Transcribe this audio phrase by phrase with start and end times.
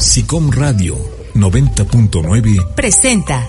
[0.00, 0.96] SICOM Radio
[1.34, 3.46] 90.9 presenta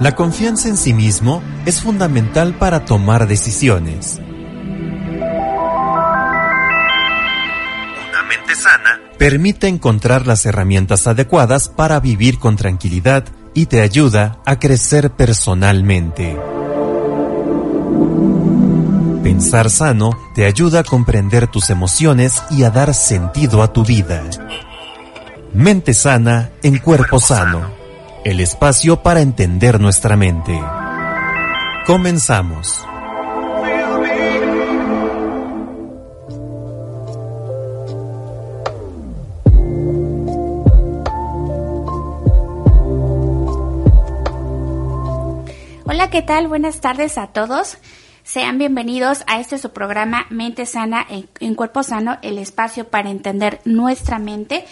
[0.00, 4.20] La confianza en sí mismo es fundamental para tomar decisiones.
[8.08, 14.42] Una mente sana permite encontrar las herramientas adecuadas para vivir con tranquilidad y te ayuda
[14.44, 16.36] a crecer personalmente.
[19.24, 24.22] Pensar sano te ayuda a comprender tus emociones y a dar sentido a tu vida.
[25.54, 27.72] Mente sana en cuerpo sano.
[28.22, 30.60] El espacio para entender nuestra mente.
[31.86, 32.84] Comenzamos.
[45.86, 46.46] Hola, ¿qué tal?
[46.46, 47.78] Buenas tardes a todos.
[48.24, 53.10] Sean bienvenidos a este su programa Mente Sana en, en, Cuerpo Sano, el espacio para
[53.10, 54.64] entender nuestra mente.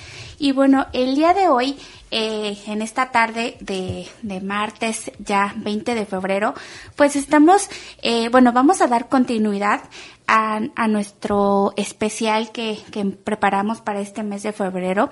[0.42, 1.78] Y bueno, el día de hoy,
[2.10, 6.52] eh, en esta tarde de, de, martes, ya 20 de febrero,
[6.96, 7.70] pues estamos,
[8.02, 9.82] eh, bueno, vamos a dar continuidad
[10.26, 15.10] a, a nuestro especial que, que, preparamos para este mes de febrero,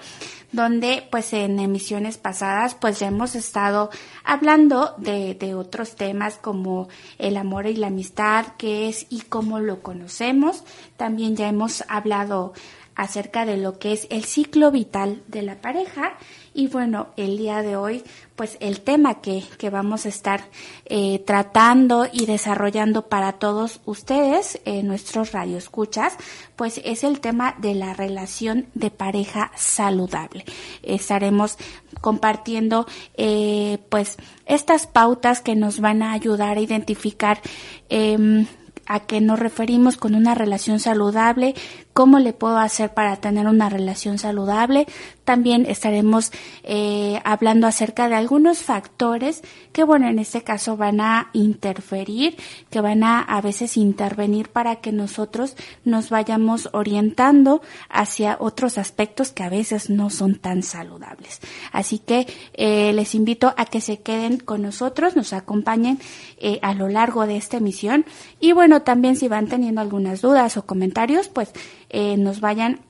[0.51, 3.91] donde pues en emisiones pasadas pues ya hemos estado
[4.25, 9.61] hablando de, de otros temas como el amor y la amistad, qué es y cómo
[9.61, 10.65] lo conocemos.
[10.97, 12.53] También ya hemos hablado
[13.01, 16.19] acerca de lo que es el ciclo vital de la pareja
[16.53, 18.03] y bueno, el día de hoy,
[18.37, 20.43] pues el tema que, que vamos a estar
[20.85, 26.15] eh, tratando y desarrollando para todos ustedes, eh, nuestros radioescuchas,
[26.57, 30.45] pues es el tema de la relación de pareja saludable.
[30.83, 31.57] Estaremos
[32.03, 37.41] compartiendo eh, pues estas pautas que nos van a ayudar a identificar
[37.89, 38.45] eh,
[38.91, 41.55] a qué nos referimos con una relación saludable,
[42.01, 44.87] cómo le puedo hacer para tener una relación saludable.
[45.25, 49.43] También estaremos eh, hablando acerca de algunos factores
[49.75, 52.39] que, bueno, en este caso van a interferir,
[52.71, 57.61] que van a a veces intervenir para que nosotros nos vayamos orientando
[57.91, 61.41] hacia otros aspectos que a veces no son tan saludables.
[61.71, 65.99] Así que eh, les invito a que se queden con nosotros, nos acompañen
[66.39, 68.07] eh, a lo largo de esta emisión
[68.41, 71.53] y bueno, también si van teniendo algunas dudas o comentarios, pues
[71.91, 72.81] eh, nos vayan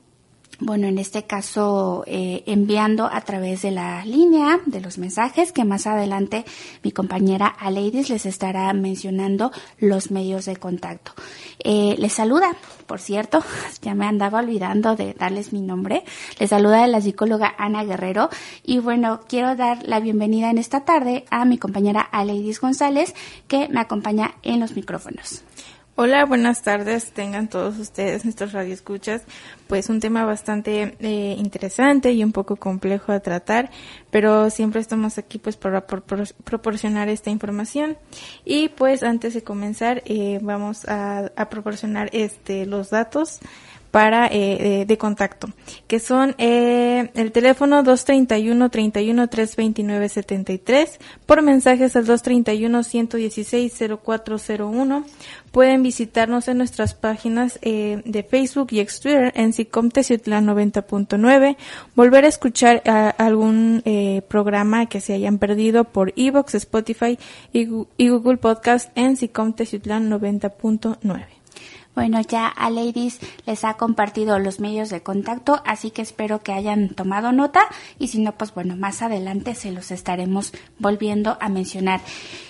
[0.61, 5.65] bueno, en este caso eh, enviando a través de la línea de los mensajes que
[5.65, 6.45] más adelante
[6.83, 11.13] mi compañera Aleidis les estará mencionando los medios de contacto.
[11.65, 12.55] Eh, les saluda,
[12.87, 13.43] por cierto,
[13.83, 16.05] ya me andaba olvidando de darles mi nombre,
[16.39, 18.29] les saluda la psicóloga Ana Guerrero
[18.63, 23.15] y bueno, quiero dar la bienvenida en esta tarde a mi compañera Aleidis González
[23.49, 25.43] que me acompaña en los micrófonos.
[25.97, 27.13] Hola, buenas tardes.
[27.13, 29.23] Tengan todos ustedes nuestros radioescuchas.
[29.67, 33.71] Pues un tema bastante eh, interesante y un poco complejo a tratar,
[34.11, 37.99] pero siempre estamos aquí pues para por, por, proporcionar esta información.
[38.45, 43.41] Y pues antes de comenzar eh, vamos a, a, proporcionar este los datos
[43.91, 45.49] para eh, de contacto,
[45.87, 55.05] que son eh, el teléfono 231 31 329 73 por mensajes al 231 116 0401.
[55.53, 61.57] Pueden visitarnos en nuestras páginas eh, de Facebook y ex Twitter en Sicom Teciutlán 90.9,
[61.97, 67.19] volver a escuchar a, algún eh, programa que se hayan perdido por Evox, Spotify
[67.53, 71.40] y, y Google Podcast en Sicom Teciutlán 90.9.
[71.95, 76.53] Bueno, ya a Ladies les ha compartido los medios de contacto, así que espero que
[76.53, 77.63] hayan tomado nota
[77.99, 82.01] y si no, pues bueno, más adelante se los estaremos volviendo a mencionar.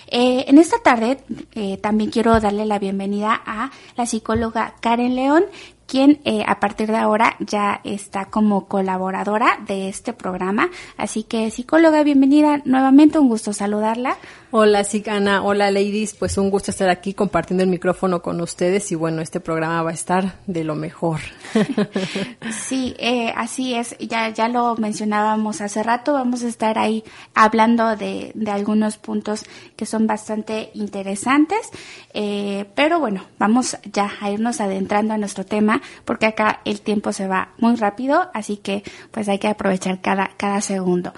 [0.07, 1.23] Eh, en esta tarde
[1.53, 5.45] eh, también quiero darle la bienvenida a la psicóloga Karen León,
[5.87, 10.69] quien eh, a partir de ahora ya está como colaboradora de este programa.
[10.95, 14.17] Así que psicóloga, bienvenida nuevamente, un gusto saludarla.
[14.53, 18.95] Hola, Sicana, hola, ladies, pues un gusto estar aquí compartiendo el micrófono con ustedes y
[18.95, 21.21] bueno, este programa va a estar de lo mejor.
[22.51, 23.95] sí, eh, así es.
[23.97, 26.11] Ya, ya lo mencionábamos hace rato.
[26.11, 29.45] Vamos a estar ahí hablando de, de algunos puntos
[29.77, 31.69] que son bastante interesantes.
[32.13, 37.13] Eh, pero bueno, vamos ya a irnos adentrando a nuestro tema porque acá el tiempo
[37.13, 41.13] se va muy rápido, así que pues hay que aprovechar cada, cada segundo.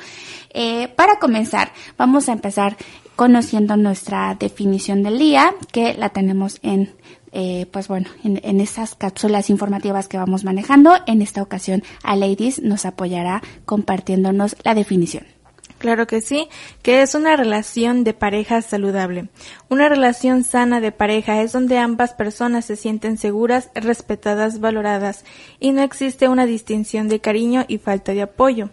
[0.51, 2.77] Eh, para comenzar, vamos a empezar
[3.15, 6.93] conociendo nuestra definición del día, que la tenemos en
[7.35, 12.15] eh, pues bueno, en, en estas cápsulas informativas que vamos manejando, en esta ocasión a
[12.15, 15.25] Ladies nos apoyará compartiéndonos la definición.
[15.83, 16.47] Claro que sí,
[16.81, 19.27] que es una relación de pareja saludable.
[19.67, 25.25] Una relación sana de pareja es donde ambas personas se sienten seguras, respetadas, valoradas
[25.59, 28.69] y no existe una distinción de cariño y falta de apoyo.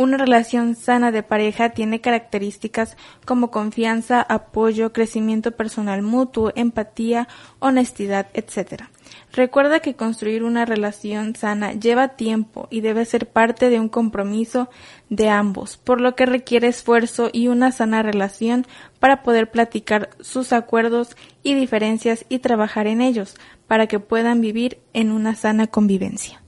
[0.00, 8.28] Una relación sana de pareja tiene características como confianza, apoyo, crecimiento personal mutuo, empatía, honestidad,
[8.32, 8.84] etc.
[9.30, 14.70] Recuerda que construir una relación sana lleva tiempo y debe ser parte de un compromiso
[15.10, 18.66] de ambos, por lo que requiere esfuerzo y una sana relación
[19.00, 23.36] para poder platicar sus acuerdos y diferencias y trabajar en ellos,
[23.66, 26.40] para que puedan vivir en una sana convivencia.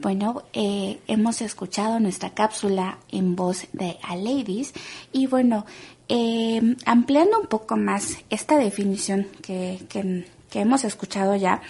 [0.00, 4.72] Bueno, eh, hemos escuchado nuestra cápsula en voz de A Ladies
[5.12, 5.66] y bueno,
[6.08, 11.60] eh, ampliando un poco más esta definición que, que, que hemos escuchado ya,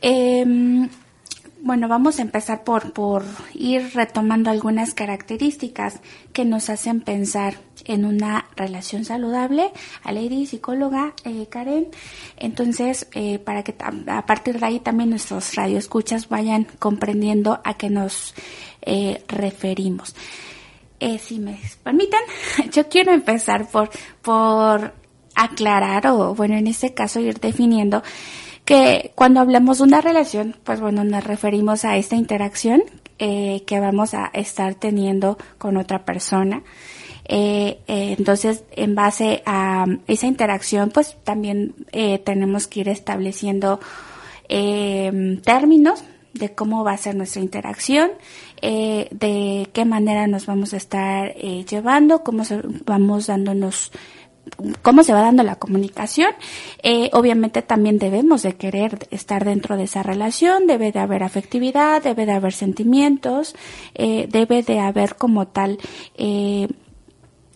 [0.00, 0.88] eh,
[1.62, 3.24] bueno, vamos a empezar por, por
[3.54, 6.00] ir retomando algunas características
[6.32, 7.54] que nos hacen pensar
[7.84, 9.72] en una relación saludable.
[10.02, 11.86] A Lady, psicóloga, eh, Karen.
[12.36, 13.76] Entonces, eh, para que
[14.08, 18.34] a partir de ahí también nuestros radioescuchas vayan comprendiendo a qué nos
[18.80, 20.16] eh, referimos.
[20.98, 22.20] Eh, si me permiten,
[22.72, 23.88] yo quiero empezar por,
[24.20, 24.94] por
[25.36, 28.02] aclarar o, bueno, en este caso ir definiendo
[28.72, 32.82] que cuando hablamos de una relación, pues bueno, nos referimos a esta interacción
[33.18, 36.62] eh, que vamos a estar teniendo con otra persona.
[37.26, 43.78] Eh, eh, entonces, en base a esa interacción, pues también eh, tenemos que ir estableciendo
[44.48, 46.02] eh, términos
[46.32, 48.10] de cómo va a ser nuestra interacción,
[48.62, 53.92] eh, de qué manera nos vamos a estar eh, llevando, cómo se, vamos dándonos
[54.82, 56.32] cómo se va dando la comunicación.
[56.82, 62.02] Eh, obviamente también debemos de querer estar dentro de esa relación, debe de haber afectividad,
[62.02, 63.54] debe de haber sentimientos,
[63.94, 65.78] eh, debe de haber como tal
[66.16, 66.68] eh,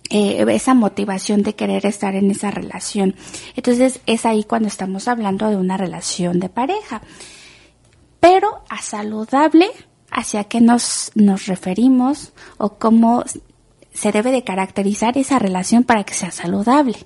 [0.08, 3.16] esa motivación de querer estar en esa relación.
[3.56, 7.02] Entonces es ahí cuando estamos hablando de una relación de pareja.
[8.20, 9.68] Pero a saludable,
[10.10, 13.24] hacia qué nos, nos referimos o cómo
[13.96, 16.96] se debe de caracterizar esa relación para que sea saludable.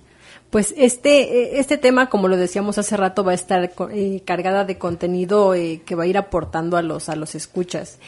[0.50, 4.78] Pues este, este tema, como lo decíamos hace rato, va a estar eh, cargada de
[4.78, 7.98] contenido eh, que va a ir aportando a los, a los escuchas.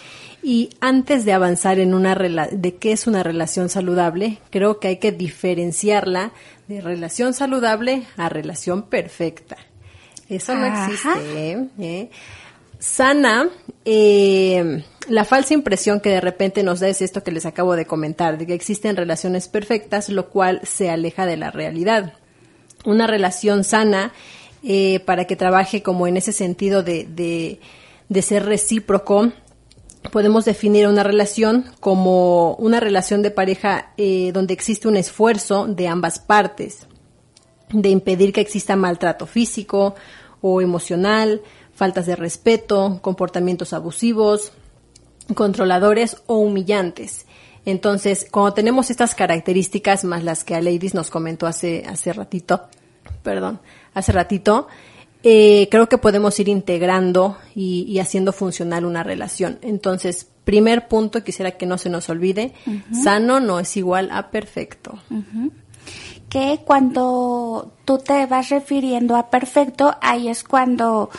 [0.43, 4.97] Y antes de avanzar en una de qué es una relación saludable, creo que hay
[4.97, 6.33] que diferenciarla
[6.67, 9.57] de relación saludable a relación perfecta.
[10.29, 10.87] Eso no Ajá.
[10.87, 11.69] existe.
[11.79, 12.11] ¿eh?
[12.83, 13.49] Sana,
[13.85, 17.87] eh, la falsa impresión que de repente nos da es esto que les acabo de
[17.87, 22.15] comentar, de que existen relaciones perfectas, lo cual se aleja de la realidad.
[22.85, 24.13] Una relación sana,
[24.65, 27.61] eh, para que trabaje como en ese sentido de,
[28.09, 29.31] de, ser recíproco,
[30.11, 35.87] podemos definir una relación como una relación de pareja eh, donde existe un esfuerzo de
[35.87, 36.89] ambas partes,
[37.71, 39.95] de impedir que exista maltrato físico
[40.41, 41.43] o emocional,
[41.75, 44.53] faltas de respeto, comportamientos abusivos,
[45.35, 47.27] controladores o humillantes.
[47.65, 52.63] Entonces, cuando tenemos estas características más las que a Ladies nos comentó hace, hace ratito,
[53.23, 53.61] perdón,
[53.95, 54.67] hace ratito,
[55.23, 59.59] eh, creo que podemos ir integrando y, y, haciendo funcional una relación.
[59.63, 63.03] Entonces, primer punto, quisiera que no se nos olvide, uh -huh.
[63.05, 64.99] sano no es igual a perfecto.
[65.11, 65.51] Uh -huh.
[66.33, 71.11] Que cuando tú te vas refiriendo a perfecto, ahí es cuando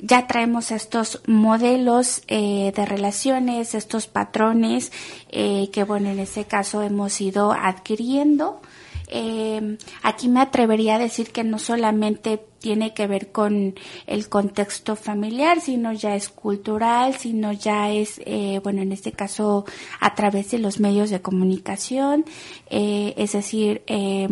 [0.00, 4.92] ya traemos estos modelos eh, de relaciones, estos patrones
[5.30, 8.60] eh, que, bueno, en este caso hemos ido adquiriendo.
[9.08, 13.74] Eh, aquí me atrevería a decir que no solamente tiene que ver con
[14.06, 19.64] el contexto familiar, sino ya es cultural, sino ya es, eh, bueno, en este caso
[20.00, 22.24] a través de los medios de comunicación,
[22.68, 24.28] eh, es decir, eh,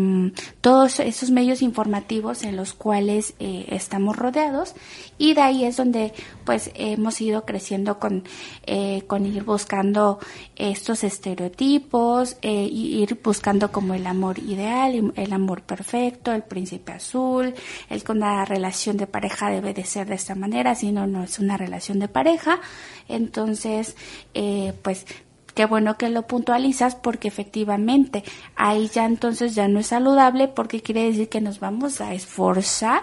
[0.60, 4.74] todos esos medios informativos en los cuales eh, estamos rodeados
[5.18, 6.12] y de ahí es donde
[6.44, 8.24] pues hemos ido creciendo con,
[8.66, 10.18] eh, con ir buscando
[10.56, 17.54] estos estereotipos, ir buscando como el amor ideal, el amor perfecto, el príncipe azul,
[17.88, 21.38] el una relación de pareja debe de ser de esta manera, si no, no es
[21.38, 22.60] una relación de pareja.
[23.08, 23.96] Entonces,
[24.34, 25.06] eh, pues
[25.54, 30.82] qué bueno que lo puntualizas porque efectivamente ahí ya entonces ya no es saludable porque
[30.82, 33.02] quiere decir que nos vamos a esforzar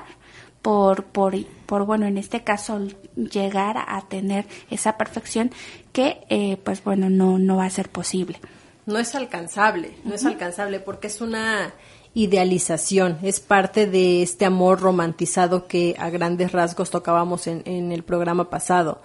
[0.62, 2.80] por, por, por bueno, en este caso
[3.16, 5.52] llegar a tener esa perfección
[5.92, 8.40] que eh, pues bueno, no, no va a ser posible.
[8.86, 11.74] No es alcanzable, no es alcanzable porque es una
[12.16, 18.04] idealización, es parte de este amor romantizado que a grandes rasgos tocábamos en, en el
[18.04, 19.02] programa pasado.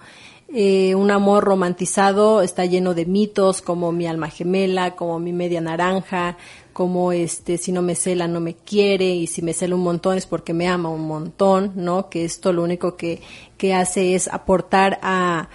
[0.52, 5.60] Eh, un amor romantizado está lleno de mitos como mi alma gemela, como mi media
[5.60, 6.36] naranja,
[6.72, 10.18] como este si no me cela no me quiere y si me cela un montón
[10.18, 12.10] es porque me ama un montón, ¿no?
[12.10, 13.20] Que esto lo único que,
[13.56, 15.48] que hace es aportar a,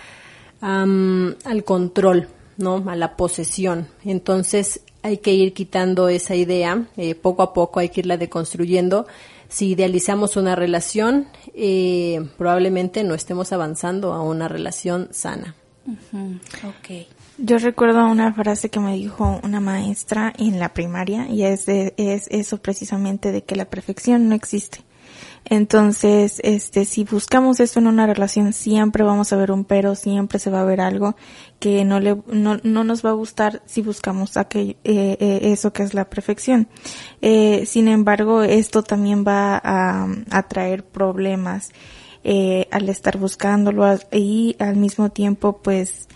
[0.61, 2.85] al control, ¿no?
[2.87, 3.89] A la posesión.
[4.05, 9.05] Entonces hay que ir quitando esa idea, eh, poco a poco hay que irla deconstruyendo.
[9.49, 15.53] Si idealizamos una relación, eh, probablemente no estemos avanzando a una relación sana.
[16.79, 17.05] okay.
[17.37, 22.27] Yo recuerdo una frase que me dijo una maestra en la primaria y es, es
[22.31, 24.79] eso precisamente de que la perfección no existe.
[25.47, 30.39] Entonces, este, si buscamos esto en una relación, siempre vamos a ver un pero, siempre
[30.39, 31.15] se va a ver algo
[31.59, 35.71] que no le, no, no nos va a gustar si buscamos aquello, eh, eh, eso
[35.71, 36.67] que es la perfección.
[37.21, 41.69] Eh, sin embargo, esto también va a, a traer problemas,
[42.27, 46.07] eh, al estar buscándolo y al mismo tiempo, pues,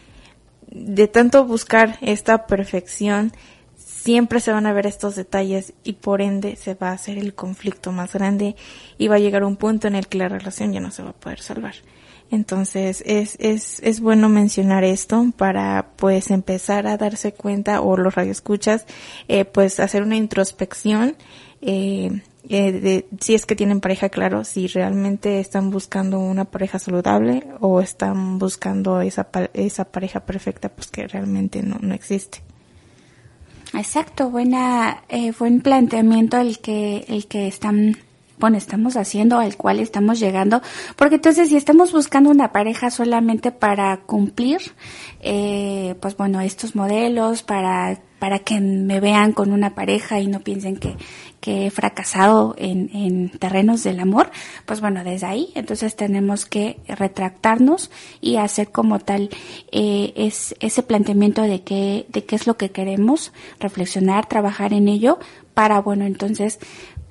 [0.72, 3.32] de tanto buscar esta perfección,
[4.00, 7.34] siempre se van a ver estos detalles y por ende se va a hacer el
[7.34, 8.56] conflicto más grande
[8.98, 11.10] y va a llegar un punto en el que la relación ya no se va
[11.10, 11.76] a poder salvar.
[12.32, 18.14] Entonces es, es, es bueno mencionar esto para pues empezar a darse cuenta o los
[18.16, 18.86] radioescuchas
[19.28, 21.16] eh, pues hacer una introspección
[21.62, 26.78] eh, eh, de si es que tienen pareja claro si realmente están buscando una pareja
[26.78, 32.44] saludable o están buscando esa, esa pareja perfecta pues que realmente no, no existe.
[33.74, 37.98] Exacto, buena, eh, buen planteamiento el que, el que están,
[38.40, 40.62] bueno, estamos haciendo, al cual estamos llegando,
[40.96, 44.60] porque entonces si estamos buscando una pareja solamente para cumplir,
[45.22, 50.42] eh, pues bueno, estos modelos, para para que me vean con una pareja y no
[50.42, 50.96] piensen que,
[51.40, 54.30] que he fracasado en, en, terrenos del amor,
[54.66, 57.90] pues bueno, desde ahí entonces tenemos que retractarnos
[58.22, 59.30] y hacer como tal
[59.72, 64.88] eh, es, ese planteamiento de qué, de qué es lo que queremos, reflexionar, trabajar en
[64.88, 65.20] ello
[65.54, 66.60] para, bueno, entonces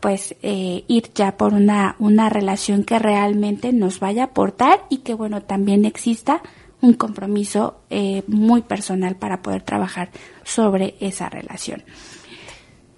[0.00, 4.98] pues eh, ir ya por una, una relación que realmente nos vaya a aportar y
[4.98, 6.40] que bueno también exista
[6.80, 10.10] un compromiso eh, muy personal para poder trabajar
[10.48, 11.84] sobre esa relación.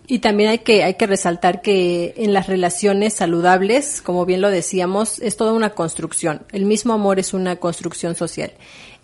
[0.06, 4.50] Y también hay que, hay que resaltar que en las relaciones saludables, como bien lo
[4.50, 6.42] decíamos, es toda una construcción.
[6.50, 8.52] El mismo amor es una construcción social.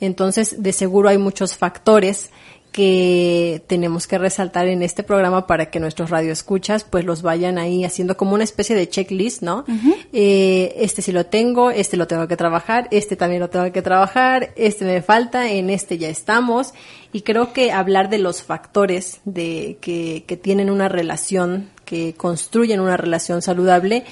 [0.00, 2.30] Entonces, de seguro hay muchos factores
[2.76, 7.86] que tenemos que resaltar en este programa para que nuestros radioescuchas pues los vayan ahí
[7.86, 9.64] haciendo como una especie de checklist, ¿no?
[10.12, 13.80] eh, este sí lo tengo, este lo tengo que trabajar, este también lo tengo que
[13.80, 16.74] trabajar, este me falta, en este ya estamos
[17.14, 22.80] y creo que hablar de los factores de que, que tienen una relación, que construyen
[22.80, 24.04] una relación saludable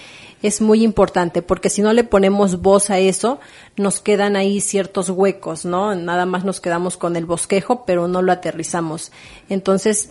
[0.44, 3.40] es muy importante porque si no le ponemos voz a eso,
[3.78, 5.94] nos quedan ahí ciertos huecos, ¿no?
[5.94, 9.10] Nada más nos quedamos con el bosquejo, pero no lo aterrizamos.
[9.48, 10.10] Entonces,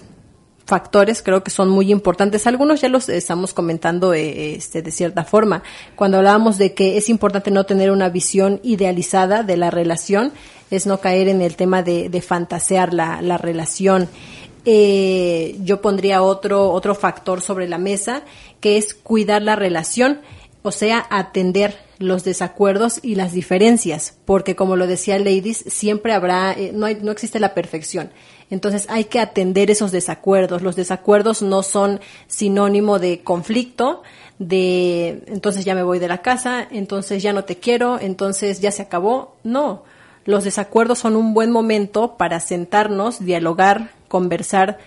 [0.66, 2.48] factores creo que son muy importantes.
[2.48, 5.62] Algunos ya los estamos comentando eh, este, de cierta forma.
[5.96, 10.32] Cuando hablábamos de que es importante no tener una visión idealizada de la relación,
[10.72, 14.10] es no caer en el tema de, de fantasear la, la relación.
[14.66, 18.24] Eh, yo pondría otro, otro factor sobre la mesa
[18.62, 20.22] que es cuidar la relación,
[20.62, 26.54] o sea, atender los desacuerdos y las diferencias, porque como lo decía Ladies, siempre habrá,
[26.54, 28.12] eh, no, hay, no existe la perfección.
[28.50, 30.62] Entonces hay que atender esos desacuerdos.
[30.62, 34.04] Los desacuerdos no son sinónimo de conflicto,
[34.40, 38.72] de entonces ya me voy de la casa, entonces ya no te quiero, entonces ya
[38.72, 39.36] se acabó.
[39.44, 39.84] No,
[40.26, 44.78] los desacuerdos son un buen momento para sentarnos, dialogar, conversar,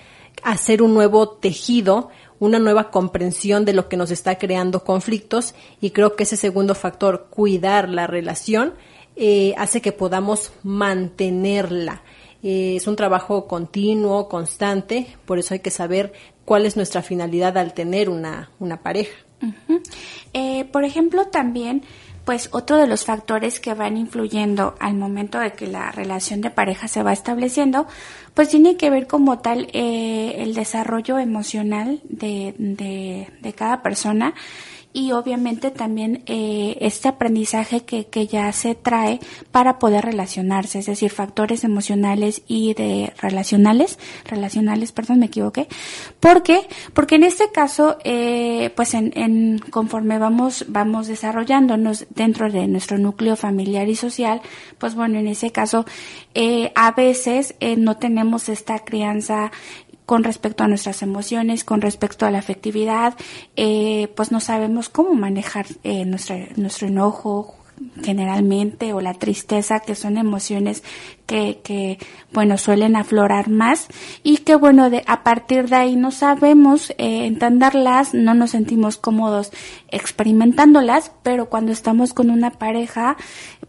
[0.45, 5.91] hacer un nuevo tejido una nueva comprensión de lo que nos está creando conflictos y
[5.91, 8.75] creo que ese segundo factor, cuidar la relación,
[9.17, 12.03] eh, hace que podamos mantenerla.
[12.43, 16.13] Eh, es un trabajo continuo, constante, por eso hay que saber
[16.45, 19.17] cuál es nuestra finalidad al tener una, una pareja.
[20.33, 21.83] Eh, por ejemplo, también
[22.27, 26.51] pues otro de los factores que van influyendo al momento de que la relación de
[26.51, 27.87] pareja se va estableciendo,
[28.35, 34.35] pues tiene que ver como tal eh, el desarrollo emocional de, de, de cada persona
[34.97, 40.87] y obviamente también eh, este aprendizaje que, que ya se trae para poder relacionarse, es
[40.87, 45.69] decir, factores emocionales y de relacionales, relacionales, perdón, me equivoqué.
[46.19, 46.67] ¿Por qué?
[46.95, 52.97] Porque en este caso, eh, pues en, en, conforme vamos, vamos desarrollándonos dentro de nuestro
[52.97, 54.41] núcleo familiar y social,
[54.79, 55.85] pues bueno, en ese caso,
[56.33, 59.53] eh, a veces eh, no tenemos esta crianza
[60.07, 63.15] con respecto a nuestras emociones, con respecto a la afectividad,
[63.57, 67.57] eh, pues no sabemos cómo manejar eh, nuestro enojo
[68.03, 70.83] generalmente o la tristeza que son emociones
[71.27, 71.99] que, que
[72.33, 73.89] bueno suelen aflorar más.
[74.23, 78.97] Y que bueno de a partir de ahí no sabemos eh, entenderlas no nos sentimos
[78.97, 79.53] cómodos
[79.89, 83.17] experimentándolas pero cuando estamos con una pareja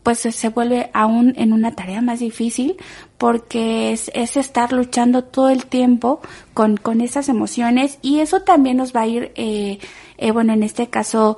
[0.04, 2.78] pues se vuelve aún en una tarea más difícil
[3.18, 6.22] porque es, es estar luchando todo el tiempo
[6.54, 8.00] con, con esas emociones.
[8.02, 9.80] Y eso también nos va a ir, eh,
[10.18, 11.38] eh, bueno, en este caso,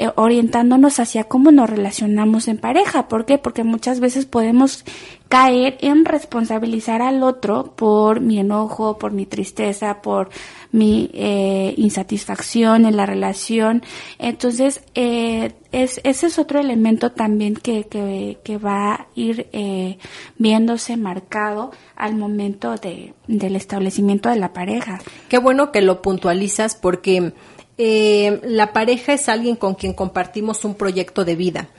[0.00, 3.06] eh, orientándonos hacia cómo nos relacionamos en pareja.
[3.06, 3.36] ¿Por qué?
[3.36, 4.82] Porque muchas veces podemos
[5.28, 10.30] caer en responsabilizar al otro por mi enojo, por mi tristeza, por
[10.72, 13.82] mi eh, insatisfacción en la relación.
[14.18, 19.98] Entonces, eh, es, ese es otro elemento también que, que, que va a ir eh,
[20.38, 24.98] viéndose marcado al momento de, del establecimiento de la pareja.
[25.28, 27.34] Qué bueno que lo puntualizas porque
[27.82, 31.70] eh, la pareja es alguien con quien compartimos un proyecto de vida.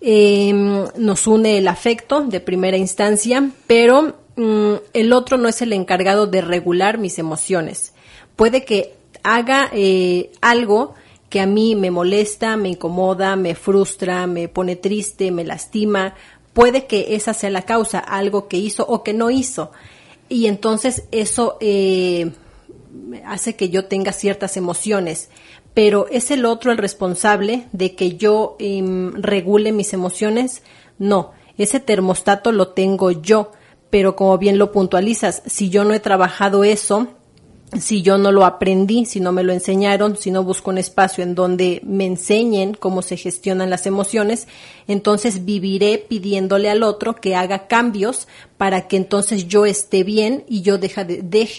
[0.00, 0.52] Eh,
[0.96, 6.28] nos une el afecto de primera instancia, pero mm, el otro no es el encargado
[6.28, 7.92] de regular mis emociones.
[8.36, 10.94] Puede que haga eh, algo
[11.28, 16.14] que a mí me molesta, me incomoda, me frustra, me pone triste, me lastima.
[16.52, 19.72] Puede que esa sea la causa, algo que hizo o que no hizo.
[20.28, 22.30] Y entonces eso eh,
[23.24, 25.30] hace que yo tenga ciertas emociones
[25.78, 28.82] pero ¿es el otro el responsable de que yo eh,
[29.14, 30.64] regule mis emociones?
[30.98, 33.52] No, ese termostato lo tengo yo,
[33.88, 37.06] pero como bien lo puntualizas, si yo no he trabajado eso,
[37.76, 41.22] si yo no lo aprendí, si no me lo enseñaron, si no busco un espacio
[41.22, 44.48] en donde me enseñen cómo se gestionan las emociones,
[44.86, 50.62] entonces viviré pidiéndole al otro que haga cambios para que entonces yo esté bien y
[50.62, 51.04] yo deje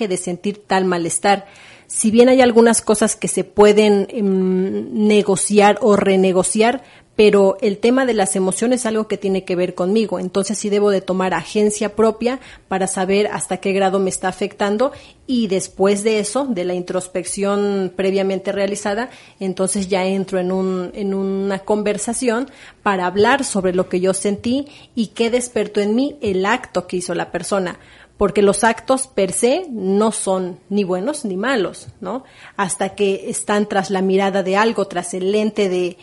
[0.08, 1.46] de, sentir tal malestar.
[1.86, 6.84] Si bien hay algunas cosas que se pueden eh, negociar o renegociar,
[7.20, 10.20] pero el tema de las emociones es algo que tiene que ver conmigo.
[10.20, 14.94] Entonces sí debo de tomar agencia propia para saber hasta qué grado me está afectando
[15.28, 19.10] y después de eso, de la introspección previamente realizada,
[19.42, 22.50] entonces ya entro en, un, en una conversación
[22.84, 26.96] para hablar sobre lo que yo sentí y qué despertó en mí el acto que
[26.96, 27.80] hizo la persona
[28.16, 32.26] porque los actos per se no son ni buenos ni malos, ¿no?
[32.58, 35.98] Hasta que están tras la mirada de algo, tras el lente de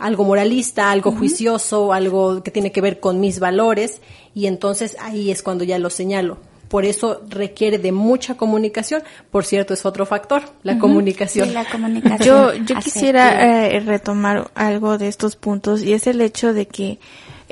[0.00, 4.00] algo moralista, algo juicioso, algo que tiene que ver con mis valores,
[4.34, 6.38] y entonces ahí es cuando ya lo señalo.
[6.68, 9.02] Por eso requiere de mucha comunicación.
[9.32, 11.48] Por cierto, es otro factor, la comunicación.
[11.48, 12.24] Sí, la comunicación.
[12.24, 16.98] Yo, yo quisiera eh, retomar algo de estos puntos y es el hecho de que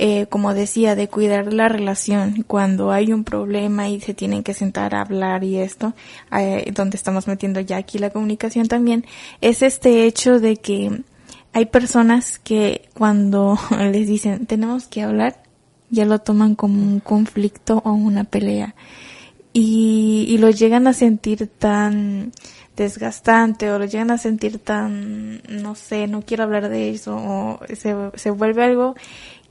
[0.01, 4.55] eh, como decía, de cuidar la relación cuando hay un problema y se tienen que
[4.55, 5.93] sentar a hablar y esto,
[6.31, 9.05] eh, donde estamos metiendo ya aquí la comunicación también,
[9.41, 11.03] es este hecho de que
[11.53, 15.43] hay personas que cuando les dicen tenemos que hablar,
[15.91, 18.75] ya lo toman como un conflicto o una pelea
[19.53, 22.33] y, y lo llegan a sentir tan
[22.77, 27.61] desgastante o lo llegan a sentir tan, no sé, no quiero hablar de eso o
[27.75, 28.95] se, se vuelve algo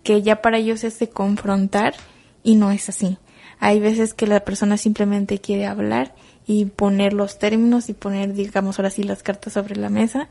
[0.03, 1.93] que ya para ellos es de confrontar
[2.43, 3.17] y no es así.
[3.59, 8.79] Hay veces que la persona simplemente quiere hablar y poner los términos y poner, digamos,
[8.79, 10.29] ahora sí las cartas sobre la mesa,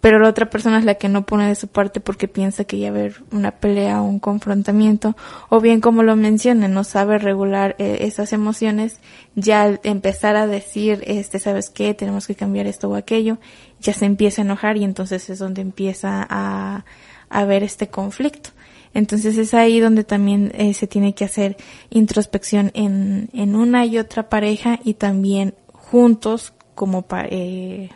[0.00, 2.78] pero la otra persona es la que no pone de su parte porque piensa que
[2.78, 5.16] ya va a haber una pelea o un confrontamiento,
[5.48, 9.00] o bien como lo mencioné, no sabe regular eh, esas emociones,
[9.34, 11.94] ya al empezar a decir, este, ¿sabes qué?
[11.94, 13.38] Tenemos que cambiar esto o aquello,
[13.80, 16.84] ya se empieza a enojar y entonces es donde empieza a,
[17.30, 18.50] a haber este conflicto.
[18.94, 21.56] Entonces es ahí donde también eh, se tiene que hacer
[21.90, 27.90] introspección en, en una y otra pareja y también juntos como eh,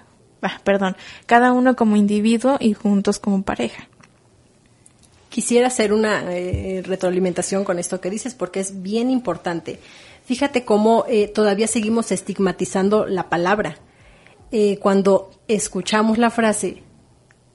[0.64, 3.88] perdón, cada uno como individuo y juntos como pareja.
[5.28, 9.78] Quisiera hacer una eh, retroalimentación con esto que dices porque es bien importante.
[10.26, 13.78] Fíjate cómo eh, todavía seguimos estigmatizando la palabra.
[14.50, 16.82] Eh, cuando escuchamos la frase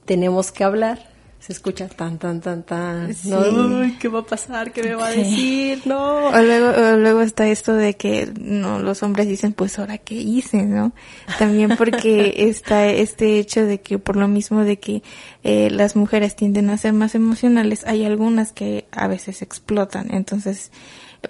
[0.04, 1.07] tenemos que hablar,
[1.48, 3.08] se escucha tan, tan, tan, tan.
[3.24, 4.70] No, ¿qué va a pasar?
[4.70, 5.80] ¿Qué me va a decir?
[5.86, 6.26] No.
[6.26, 10.64] O luego, luego está esto de que no, los hombres dicen, pues ahora qué hice,
[10.64, 10.92] ¿no?
[11.38, 15.02] También porque está este hecho de que por lo mismo de que
[15.42, 20.14] eh, las mujeres tienden a ser más emocionales, hay algunas que a veces explotan.
[20.14, 20.70] Entonces,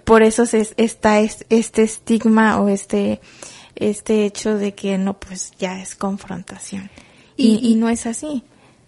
[0.03, 3.21] por eso se, está este estigma o este,
[3.77, 6.91] este hecho de que no, pues ya es confrontación.
[7.37, 8.43] y, y no es así.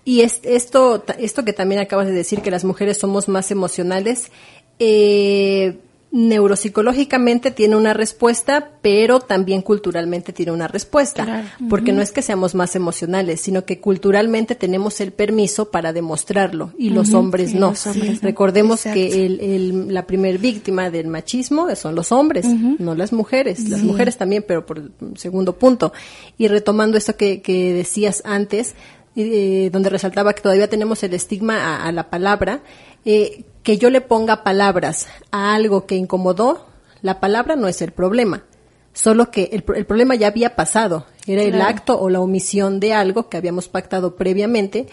[0.04, 4.30] Y es, esto, esto que también acabas de decir, que las mujeres somos más emocionales,
[4.78, 5.78] eh,
[6.12, 12.56] neuropsicológicamente tiene una respuesta, pero también culturalmente tiene una respuesta, porque no es que seamos
[12.56, 17.74] más emocionales, sino que culturalmente tenemos el permiso para demostrarlo y los hombres no.
[18.22, 23.82] Recordemos que el, la primer víctima del machismo son los hombres, no las mujeres, las
[23.82, 25.92] mujeres también, pero por el segundo punto.
[26.36, 28.74] Y retomando esto que, que decías antes,
[29.22, 32.60] eh, donde resaltaba que todavía tenemos el estigma a, la palabra,
[33.04, 36.66] eh, que yo le ponga palabras a algo que incomodó,
[37.02, 38.44] la palabra no es el problema,
[38.92, 43.28] solo que el, problema ya había pasado, era el acto o la omisión de algo
[43.28, 44.86] que habíamos pactado previamente,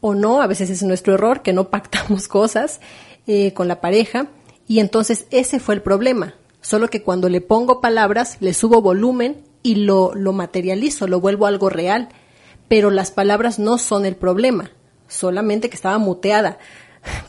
[0.00, 2.80] o no, a veces es nuestro error que no pactamos cosas
[3.26, 4.28] eh, con la pareja,
[4.66, 9.42] y entonces ese fue el problema, solo que cuando le pongo palabras, le subo volumen
[9.62, 12.08] y lo, lo materializo, lo vuelvo algo real
[12.68, 14.70] pero las palabras no son el problema,
[15.08, 16.58] solamente que estaba muteada.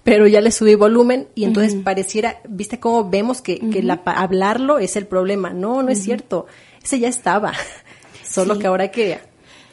[0.03, 4.79] Pero ya le subí volumen y entonces pareciera, viste cómo vemos que, que la, hablarlo
[4.79, 5.49] es el problema.
[5.49, 6.45] No, no es cierto.
[6.81, 7.51] Ese ya estaba.
[8.23, 9.19] Solo que ahora hay que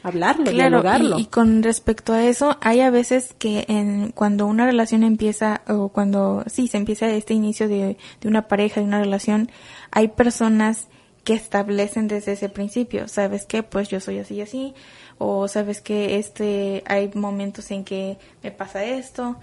[0.03, 1.17] hablarlo, dialogarlo.
[1.17, 5.61] Y, y, con respecto a eso, hay a veces que en, cuando una relación empieza,
[5.67, 9.49] o cuando sí, se empieza este inicio de, de una pareja, de una relación,
[9.91, 10.87] hay personas
[11.23, 13.63] que establecen desde ese principio, ¿sabes qué?
[13.63, 14.73] Pues yo soy así y así,
[15.17, 19.37] o sabes que este hay momentos en que me pasa esto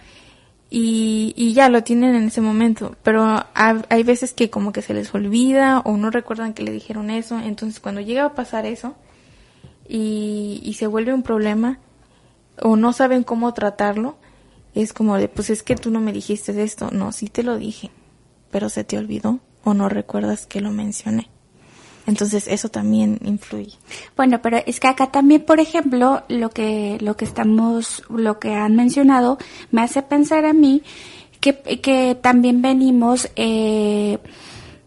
[0.71, 4.95] y, y ya lo tienen en ese momento, pero hay, veces que como que se
[4.95, 8.95] les olvida o no recuerdan que le dijeron eso, entonces cuando llega a pasar eso
[9.89, 11.81] y, y se vuelve un problema
[12.63, 14.17] o no saben cómo tratarlo,
[14.75, 17.57] es como de, pues es que tú no me dijiste esto, no, sí te lo
[17.57, 17.91] dije,
[18.53, 21.29] pero se te olvidó o no recuerdas que lo mencioné.
[22.11, 23.73] Entonces eso también influye.
[24.17, 28.55] Bueno, pero es que acá también, por ejemplo, lo que lo que estamos, lo que
[28.55, 29.39] han mencionado,
[29.71, 30.83] me hace pensar a mí
[31.41, 34.19] que, que también venimos eh,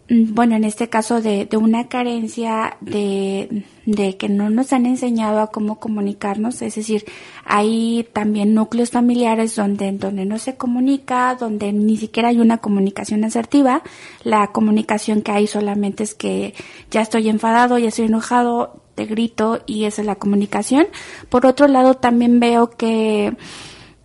[0.10, 5.40] bueno, en este caso de, de una carencia de, de, que no nos han enseñado
[5.40, 7.06] a cómo comunicarnos, es decir,
[7.46, 13.24] hay también núcleos familiares donde, donde no se comunica, donde ni siquiera hay una comunicación
[13.24, 13.82] asertiva,
[14.24, 16.54] la comunicación que hay solamente es que
[16.92, 20.88] ya estoy enfadado, ya estoy enojado, te grito y esa es la comunicación.
[21.30, 23.36] Por otro lado, también veo que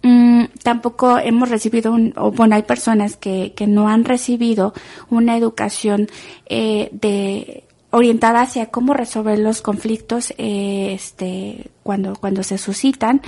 [0.03, 4.73] Mm, tampoco hemos recibido, un, o bueno, hay personas que, que no han recibido
[5.11, 6.09] una educación
[6.47, 13.23] eh, de orientada hacia cómo resolver los conflictos eh, este cuando cuando se suscitan.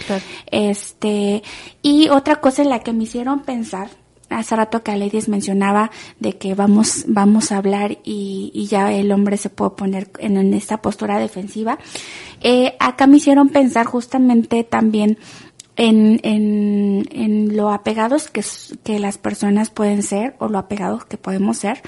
[0.50, 1.42] Este
[1.82, 3.88] y otra cosa en la que me hicieron pensar
[4.28, 9.10] hace rato que Aledis mencionaba de que vamos vamos a hablar y, y ya el
[9.10, 11.78] hombre se puede poner en, en esta postura defensiva
[12.40, 15.18] eh, acá me hicieron pensar justamente también
[15.76, 18.44] en, en, en lo apegados que,
[18.84, 21.80] que las personas pueden ser o lo apegados que podemos ser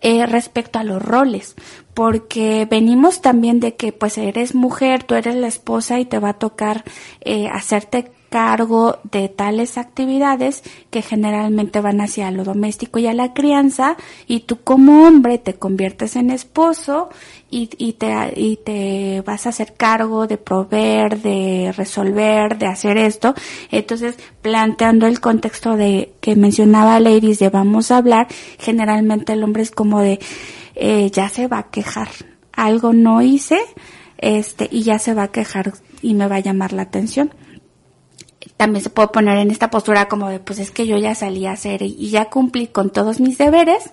[0.00, 1.54] eh, respecto a los roles.
[1.94, 6.30] Porque venimos también de que pues eres mujer, tú eres la esposa y te va
[6.30, 6.84] a tocar
[7.20, 13.32] eh, hacerte cargo de tales actividades que generalmente van hacia lo doméstico y a la
[13.32, 13.96] crianza
[14.26, 17.08] y tú como hombre te conviertes en esposo
[17.50, 22.98] y, y, te, y te vas a hacer cargo de proveer, de resolver, de hacer
[22.98, 23.34] esto.
[23.70, 29.62] Entonces, planteando el contexto de que mencionaba Ladies de vamos a hablar, generalmente el hombre
[29.62, 30.20] es como de
[30.74, 32.08] eh, ya se va a quejar,
[32.52, 33.60] algo no hice,
[34.18, 35.72] este, y ya se va a quejar
[36.02, 37.30] y me va a llamar la atención
[38.56, 41.46] también se puede poner en esta postura como de, pues es que yo ya salí
[41.46, 43.90] a hacer y ya cumplí con todos mis deberes,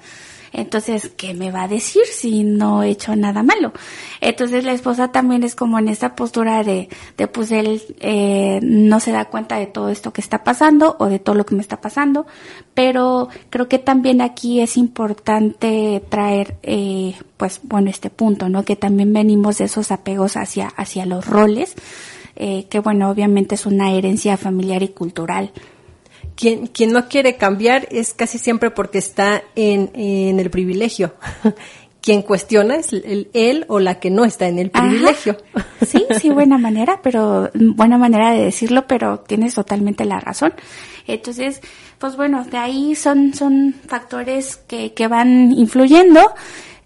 [0.53, 3.73] entonces, ¿qué me va a decir si no he hecho nada malo?
[4.21, 8.99] Entonces la esposa también es como en esta postura de, de pues él eh, no
[8.99, 11.61] se da cuenta de todo esto que está pasando o de todo lo que me
[11.61, 12.27] está pasando,
[12.75, 18.63] pero creo que también aquí es importante traer, eh, pues bueno, este punto, ¿no?
[18.63, 21.73] Que también venimos de esos apegos hacia, hacia los roles,
[22.35, 25.51] eh, que bueno, obviamente es una herencia familiar y cultural.
[26.35, 31.13] Quien, quien no quiere cambiar es casi siempre porque está en, en el privilegio.
[32.03, 35.37] quien cuestiona es el, él o la que no está en el privilegio.
[35.85, 40.53] Sí, sí, buena manera, pero buena manera de decirlo, pero tienes totalmente la razón.
[41.07, 41.59] Entonces,
[41.99, 46.21] pues bueno, de ahí son, son factores que, que van influyendo.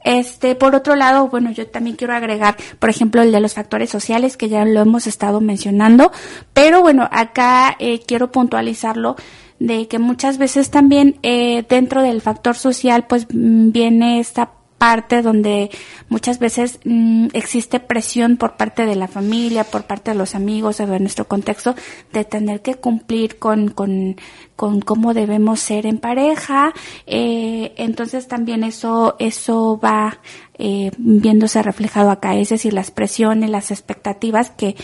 [0.08, 3.90] Este, por otro lado, bueno, yo también quiero agregar, por ejemplo, el de los factores
[3.90, 6.14] sociales, que ya lo hemos estado mencionando,
[6.54, 9.18] pero bueno, acá eh, quiero puntualizarlo
[9.60, 15.22] de que muchas veces también eh, dentro del factor social, pues mm, viene esta parte
[15.22, 15.70] donde
[16.10, 20.78] muchas veces mm, existe presión por parte de la familia, por parte de los amigos,
[20.78, 21.76] de nuestro contexto,
[22.14, 24.18] de tener que cumplir con, con,
[24.56, 26.74] con cómo debemos ser en pareja.
[27.06, 30.20] Eh, entonces también eso, eso va
[30.60, 34.76] eh, viéndose reflejado acá, es decir, las presiones, las expectativas que,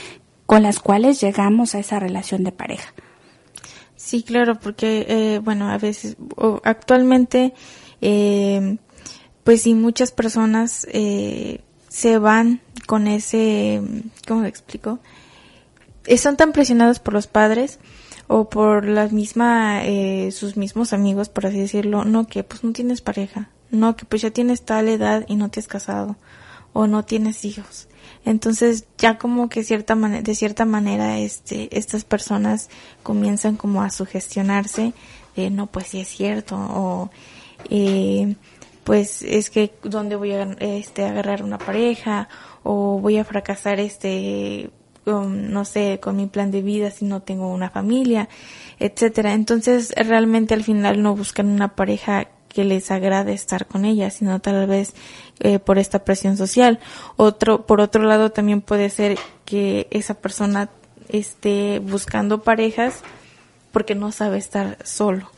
[0.45, 2.93] con las cuales llegamos a esa relación de pareja.
[3.95, 6.17] Sí, claro, porque, eh, bueno, a veces,
[6.63, 7.53] actualmente,
[8.01, 8.77] eh,
[9.43, 13.81] pues sí, muchas personas eh, se van con ese,
[14.27, 14.99] ¿cómo lo explico?
[16.17, 17.79] Son tan presionados por los padres
[18.27, 22.71] o por las misma, eh, sus mismos amigos, por así decirlo, no que pues no
[22.71, 26.15] tienes pareja, no que pues ya tienes tal edad y no te has casado
[26.73, 27.87] o no tienes hijos.
[28.25, 32.69] Entonces ya como que cierta de cierta manera este, estas personas
[33.03, 34.93] comienzan como a sugestionarse
[35.35, 37.09] de no pues sí es cierto o
[37.69, 38.35] eh,
[38.83, 42.27] pues es que dónde voy a este agarrar una pareja
[42.63, 44.69] o voy a fracasar este
[45.05, 48.29] no sé con mi plan de vida si no tengo una familia
[48.79, 49.33] etcétera.
[49.33, 54.39] Entonces realmente al final no buscan una pareja que les agrade estar con ella sino
[54.39, 54.93] tal vez
[55.39, 56.79] eh, por esta presión social.
[57.15, 60.69] Otro por otro lado también puede ser que esa persona
[61.09, 63.01] esté buscando parejas
[63.71, 65.32] porque no sabe estar solo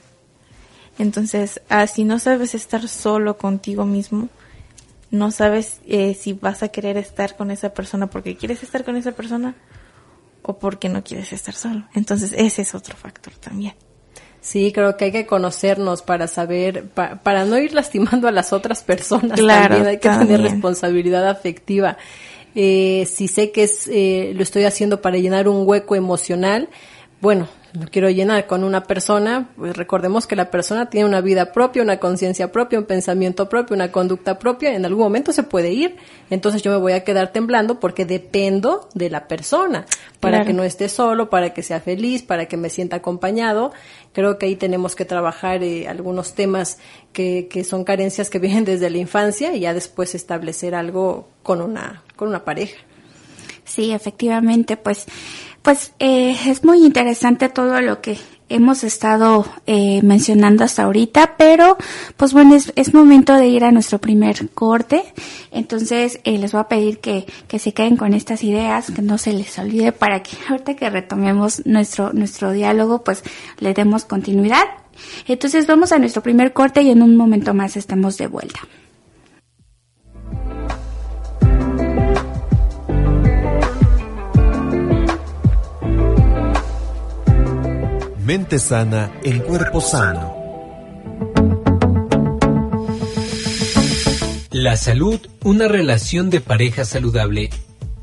[0.98, 4.30] entonces, así no sabes estar solo contigo mismo,
[5.12, 8.96] no sabes eh, si vas a querer estar con esa persona porque quieres estar con
[8.98, 9.56] esa persona
[10.42, 11.86] o porque no quieres estar solo.
[11.94, 13.74] Entonces, ese es otro factor también.
[14.42, 18.84] Sí, creo que hay que conocernos para saber, para no ir lastimando a las otras
[18.84, 19.40] personas.
[19.40, 21.98] Claro, también hay que tener responsabilidad afectiva.
[22.54, 26.70] Eh, si sé que es, eh, lo estoy haciendo para llenar un hueco emocional,
[27.22, 31.52] bueno, lo quiero llenar con una persona, pues recordemos que la persona tiene una vida
[31.52, 35.72] propia, una conciencia propia, un pensamiento propio, una conducta propia, en algún momento se puede
[35.74, 35.98] ir,
[36.30, 39.86] entonces yo me voy a quedar temblando porque dependo de la persona,
[40.20, 43.72] para que no esté solo, para que sea feliz, para que me sienta acompañado.
[44.12, 46.80] Creo que ahí tenemos que trabajar eh, algunos temas
[47.14, 51.62] que, que son carencias que vienen desde la infancia y ya después establecer algo con
[51.62, 52.78] una, con una pareja.
[53.66, 55.06] Sí, efectivamente, pues
[55.66, 61.76] pues eh, es muy interesante todo lo que hemos estado eh, mencionando hasta ahorita, pero
[62.18, 65.04] pues bueno, es, momento de ir a nuestro primer corte.
[65.50, 69.18] Entonces eh, les voy a pedir que, que se queden con estas ideas, que no
[69.18, 73.24] se les olvide para que ahorita que retomemos nuestro, nuestro diálogo, pues
[73.58, 74.66] le demos continuidad.
[75.28, 78.60] Entonces vamos a nuestro primer corte y en un momento más estamos de vuelta.
[88.26, 90.34] Mente sana en cuerpo sano.
[94.50, 97.52] La salud, una relación de pareja saludable.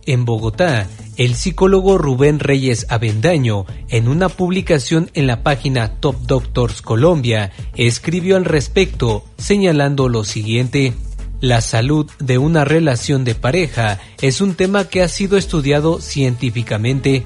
[0.06, 6.82] En Bogotá, el psicólogo Rubén Reyes Avendaño, en una publicación en la página Top Doctors
[6.82, 10.92] Colombia, escribió al respecto, señalando lo siguiente.
[11.40, 17.24] La salud de una relación de pareja es un tema que ha sido estudiado científicamente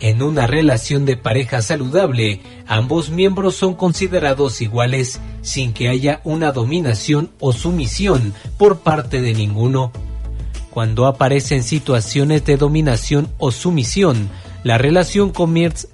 [0.00, 6.52] en una relación de pareja saludable, ambos miembros son considerados iguales sin que haya una
[6.52, 9.92] dominación o sumisión por parte de ninguno.
[10.70, 14.28] Cuando aparecen situaciones de dominación o sumisión,
[14.62, 15.88] la relación comienza,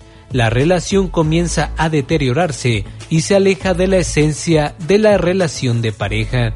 [1.76, 6.54] a deteriorarse y se aleja de la esencia de la relación de pareja.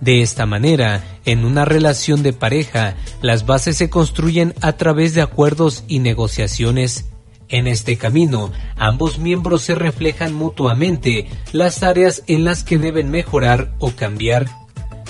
[0.00, 5.20] De esta manera, en una relación de pareja, las bases se construyen a través de
[5.20, 7.10] acuerdos y negociaciones.
[7.48, 13.74] En este camino, ambos miembros se reflejan mutuamente las áreas en las que deben mejorar
[13.78, 14.46] o cambiar.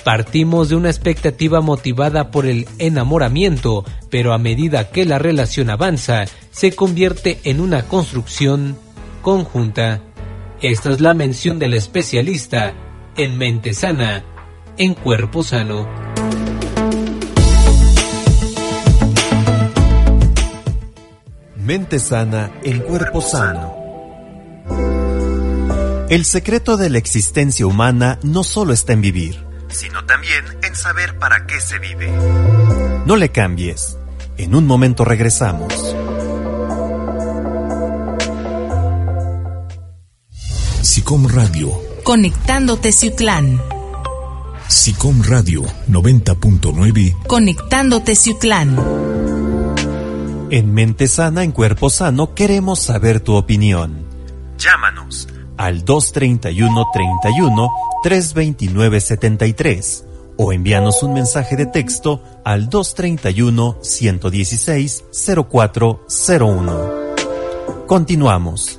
[0.03, 6.25] Partimos de una expectativa motivada por el enamoramiento, pero a medida que la relación avanza,
[6.51, 8.77] se convierte en una construcción
[9.23, 10.01] conjunta.
[10.63, 12.73] Esta es la mención del especialista
[13.17, 14.25] en mente sana
[14.77, 15.89] en cuerpo sano.
[21.57, 23.77] Mente sana en cuerpo sano.
[26.09, 31.19] El secreto de la existencia humana no solo está en vivir, sino también en saber
[31.19, 32.11] para qué se vive.
[33.07, 33.97] No le cambies.
[34.37, 35.95] En un momento regresamos.
[40.83, 41.71] SICOM Radio.
[42.03, 43.61] Conectándote Ciutlán.
[44.71, 47.27] SICOM Radio 90.9.
[47.27, 48.79] Conectándote Ciutlán.
[50.51, 54.07] En Mente Sana, en Cuerpo Sano, queremos saber tu opinión.
[54.59, 57.69] Llámanos al 231 31
[58.05, 60.05] 329 73
[60.37, 65.05] o envíanos un mensaje de texto al 231 116
[65.51, 66.91] 0401.
[67.89, 68.79] Continuamos.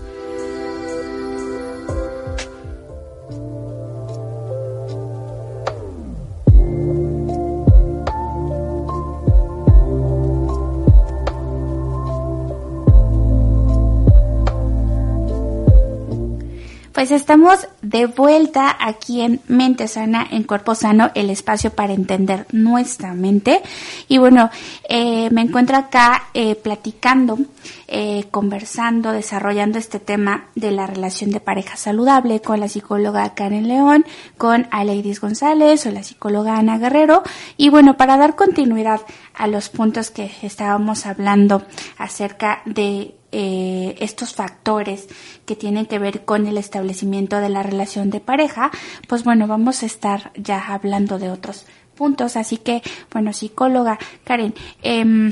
[17.02, 22.46] Pues estamos de vuelta aquí en Mente Sana, en Cuerpo Sano, el espacio para entender
[22.52, 23.64] nuestra mente.
[24.08, 24.52] Y bueno,
[24.88, 27.40] eh, me encuentro acá eh, platicando,
[27.88, 33.68] eh, conversando, desarrollando este tema de la relación de pareja saludable con la psicóloga Karen
[33.68, 34.06] León,
[34.38, 37.24] con Aleidis González o la psicóloga Ana Guerrero.
[37.58, 39.02] Y bueno, para dar continuidad
[39.42, 41.64] a los puntos que estábamos hablando
[41.98, 45.08] acerca de eh, estos factores
[45.48, 48.70] que tienen que ver con el establecimiento de la relación de pareja,
[49.08, 52.38] pues bueno, vamos a estar ya hablando de otros puntos.
[52.38, 55.32] Así que, bueno, psicóloga Karen, eh,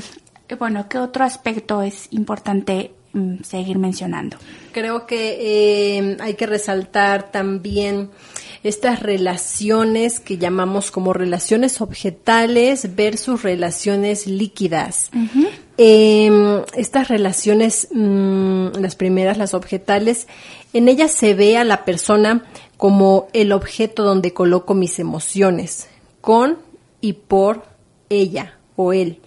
[0.58, 4.38] bueno, ¿qué otro aspecto es importante mm, seguir mencionando?
[4.72, 8.10] Creo que eh, hay que resaltar también
[8.62, 15.10] estas relaciones que llamamos como relaciones objetales versus relaciones líquidas.
[15.78, 20.26] eh, estas relaciones, mmm, las primeras, las objetales,
[20.72, 22.44] en ellas se ve a la persona
[22.76, 25.88] como el objeto donde coloco mis emociones,
[26.20, 26.58] con
[27.00, 27.64] y por
[28.10, 29.20] ella o él.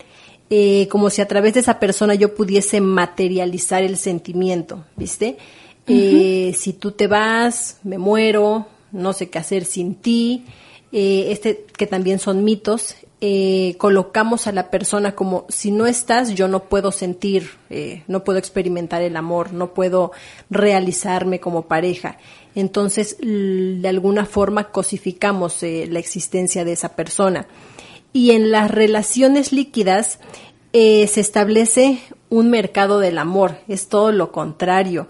[0.50, 5.38] Eh, como si a través de esa persona yo pudiese materializar el sentimiento, ¿viste?
[5.88, 6.50] Uh -huh.
[6.50, 10.46] eh, si tú te vas, me muero, no sé qué hacer sin ti,
[10.96, 16.36] eh, este que también son mitos, eh, colocamos a la persona como si no estás,
[16.36, 20.12] yo no puedo sentir, eh, no puedo experimentar el amor, no puedo
[20.52, 22.20] realizarme como pareja.
[22.54, 27.48] Entonces, de alguna forma cosificamos la existencia de esa persona.
[28.12, 30.20] Y en las relaciones líquidas
[30.72, 35.08] se establece un mercado del amor, es todo lo contrario.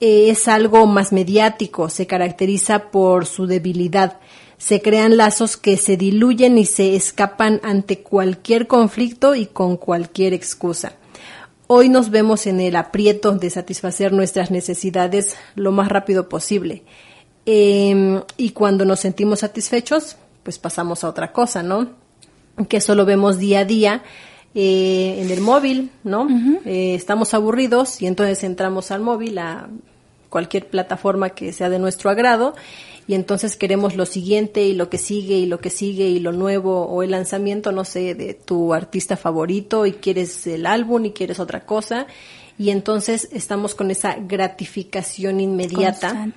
[0.00, 4.18] Es algo más mediático, se caracteriza por su debilidad.
[4.56, 10.32] Se crean lazos que se diluyen y se escapan ante cualquier conflicto y con cualquier
[10.32, 10.94] excusa.
[11.66, 16.82] Hoy nos vemos en el aprieto de satisfacer nuestras necesidades lo más rápido posible.
[17.44, 21.90] Eh, y cuando nos sentimos satisfechos, pues pasamos a otra cosa, ¿no?
[22.68, 24.02] Que eso lo vemos día a día
[24.54, 26.22] eh, en el móvil, ¿no?
[26.22, 26.60] Uh -huh.
[26.64, 29.68] eh, estamos aburridos y entonces entramos al móvil a
[30.30, 32.54] cualquier plataforma que sea de nuestro agrado
[33.06, 36.32] y entonces queremos lo siguiente y lo que sigue y lo que sigue y lo
[36.32, 41.10] nuevo o el lanzamiento, no sé, de tu artista favorito y quieres el álbum y
[41.10, 42.06] quieres otra cosa
[42.60, 46.30] y entonces estamos con esa gratificación inmediata.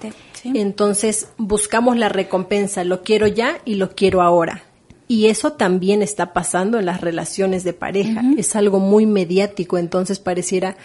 [0.45, 4.63] Entonces buscamos la recompensa, lo quiero ya y lo quiero ahora.
[5.09, 8.21] Y eso también está pasando en las relaciones de pareja.
[8.21, 8.39] Uh -huh.
[8.39, 10.77] Es algo muy mediático, entonces pareciera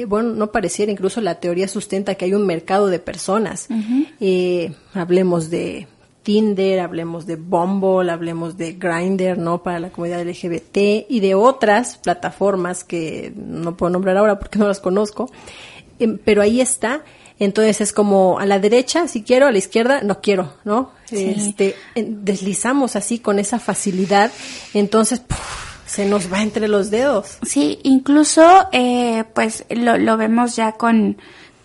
[0.00, 3.66] eh, bueno, no pareciera, incluso la teoría sustenta que hay un mercado de personas.
[3.70, 4.08] Uh -huh.
[4.20, 5.86] eh, hablemos de
[6.22, 9.62] Tinder, hablemos de Bumble, hablemos de Grindr, ¿no?
[9.62, 14.68] Para la comunidad LGBT y de otras plataformas que no puedo nombrar ahora porque no
[14.68, 15.30] las conozco.
[15.98, 17.02] Eh, pero ahí está.
[17.38, 20.90] Entonces es como a la derecha, si quiero, a la izquierda, no quiero, ¿no?
[21.06, 21.34] Sí.
[21.36, 24.30] Este, deslizamos así con esa facilidad.
[24.74, 25.22] Entonces.
[25.88, 27.38] Se nos va entre los dedos.
[27.42, 31.16] Sí, incluso eh, pues lo, lo, vemos ya con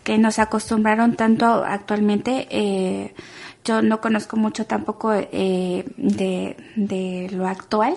[0.04, 2.48] que nos acostumbraron tanto actualmente.
[2.50, 3.14] Eh,
[3.66, 7.96] yo no conozco mucho tampoco eh, de, de lo actual,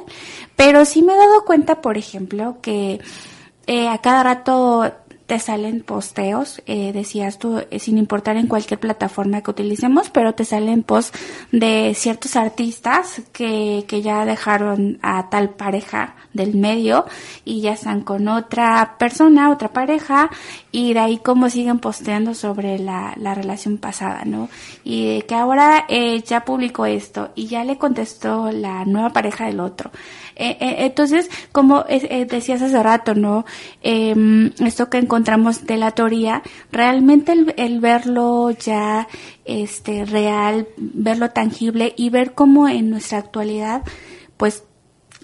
[0.55, 3.01] pero sí me he dado cuenta, por ejemplo, que
[3.67, 4.93] eh, a cada rato
[5.27, 10.35] te salen posteos, eh, decías tú, eh, sin importar en cualquier plataforma que utilicemos, pero
[10.35, 11.19] te salen posts
[11.51, 17.07] de ciertos artistas que, que ya dejaron a tal pareja del medio
[17.45, 20.31] y ya están con otra persona, otra pareja,
[20.71, 24.49] y de ahí cómo siguen posteando sobre la, la relación pasada, ¿no?
[24.85, 29.59] Y que ahora eh, ya publicó esto y ya le contestó la nueva pareja del
[29.59, 29.91] otro.
[30.37, 33.44] Eh, eh, entonces, como decías hace rato, ¿no?
[33.83, 39.09] esto que encontramos encontramos de la teoría, realmente el, verlo ya
[39.47, 43.82] este real, verlo tangible y ver cómo en nuestra actualidad
[44.37, 44.64] pues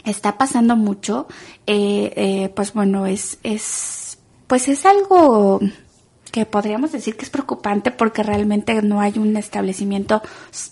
[0.05, 1.27] está pasando mucho,
[1.67, 5.61] eh, eh, pues bueno, es, es, pues es algo
[6.33, 10.23] que podríamos decir que es preocupante porque realmente no hay un establecimiento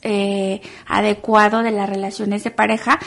[0.03, 2.99] eh, adecuado de las relaciones de pareja.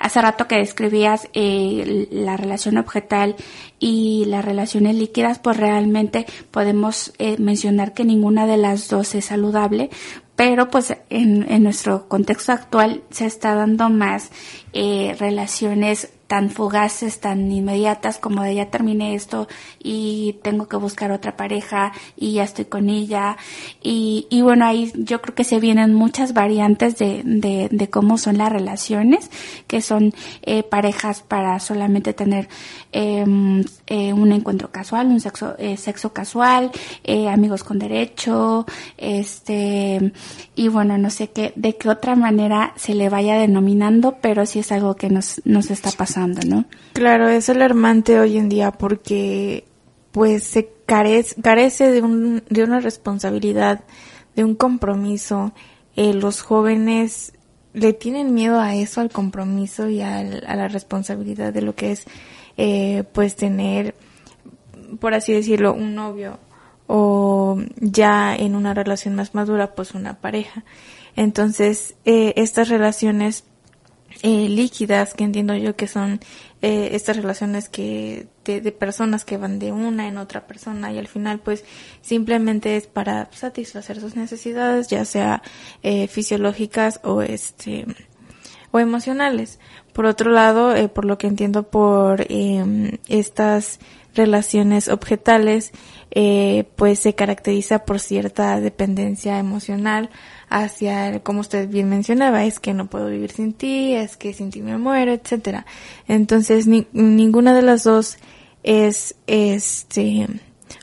[0.00, 3.36] Hace rato que describías eh, la relación objetal
[3.78, 9.26] y las relaciones líquidas, pues realmente podemos eh, mencionar que ninguna de las dos es
[9.26, 9.90] saludable,
[10.36, 14.30] pero pues en, en nuestro contexto actual se está dando más
[14.72, 19.48] eh, relaciones tan fugaces, tan inmediatas como de ya terminé esto
[19.82, 23.38] y tengo que buscar otra pareja y ya estoy con ella.
[23.82, 28.18] Y, y bueno, ahí yo creo que se vienen muchas variantes de, de, de cómo
[28.18, 29.30] son las relaciones,
[29.66, 30.12] que son
[30.42, 32.48] eh, parejas para solamente tener
[32.92, 36.70] em, eh, un encuentro casual, un sexo, eh, sexo casual,
[37.04, 38.66] eh, amigos con derecho,
[38.98, 40.12] este,
[40.54, 44.58] y bueno, no sé qué, de qué otra manera se le vaya denominando, pero sí
[44.58, 46.66] es algo que nos, nos está pasando ¿no?
[46.92, 49.64] Claro, es alarmante hoy en día porque
[50.12, 53.84] pues se carece, carece de, un, de una responsabilidad,
[54.36, 55.52] de un compromiso.
[55.96, 57.32] Eh, los jóvenes
[57.72, 62.04] le tienen miedo a eso, al compromiso y a la responsabilidad de lo que es
[62.58, 63.94] eh, pues tener,
[65.00, 66.38] por así decirlo, un novio
[66.86, 70.64] o ya en una relación más madura pues una pareja.
[71.16, 73.44] Entonces, eh, estas relaciones
[74.22, 76.18] eh, líquidas que entiendo yo que son
[76.60, 81.06] eh, estas relaciones que de, personas que van de una en otra persona y al
[81.06, 81.64] final pues
[82.00, 85.42] simplemente es para satisfacer sus necesidades ya sea
[85.84, 87.86] eh, fisiológicas o este
[88.70, 89.58] o emocionales
[89.92, 93.80] por otro lado eh, por lo que entiendo por em, estas
[94.14, 95.72] relaciones objetales
[96.10, 100.10] eh, pues se caracteriza por cierta dependencia emocional
[100.48, 104.50] hacia, como usted bien mencionaba, es que no puedo vivir sin ti, es que sin
[104.50, 105.66] ti me muero, etcétera.
[106.06, 108.16] Entonces, ninguna de las dos
[108.62, 110.26] es, este,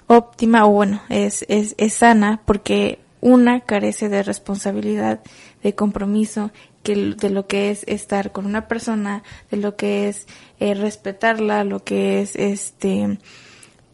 [0.08, 5.22] óptima o bueno, es, es, es sana porque una carece de responsabilidad,
[5.64, 6.52] de compromiso,
[6.86, 10.28] que de lo que es estar con una persona, de lo que es
[10.60, 13.18] eh, respetarla, lo que es este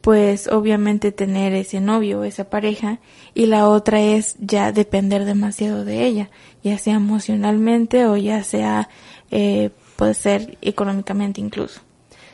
[0.02, 3.00] pues obviamente tener ese novio, esa pareja,
[3.36, 6.30] y la otra es ya depender demasiado de ella,
[6.64, 8.90] ya sea emocionalmente o ya sea,
[9.30, 11.82] eh, puede ser económicamente incluso.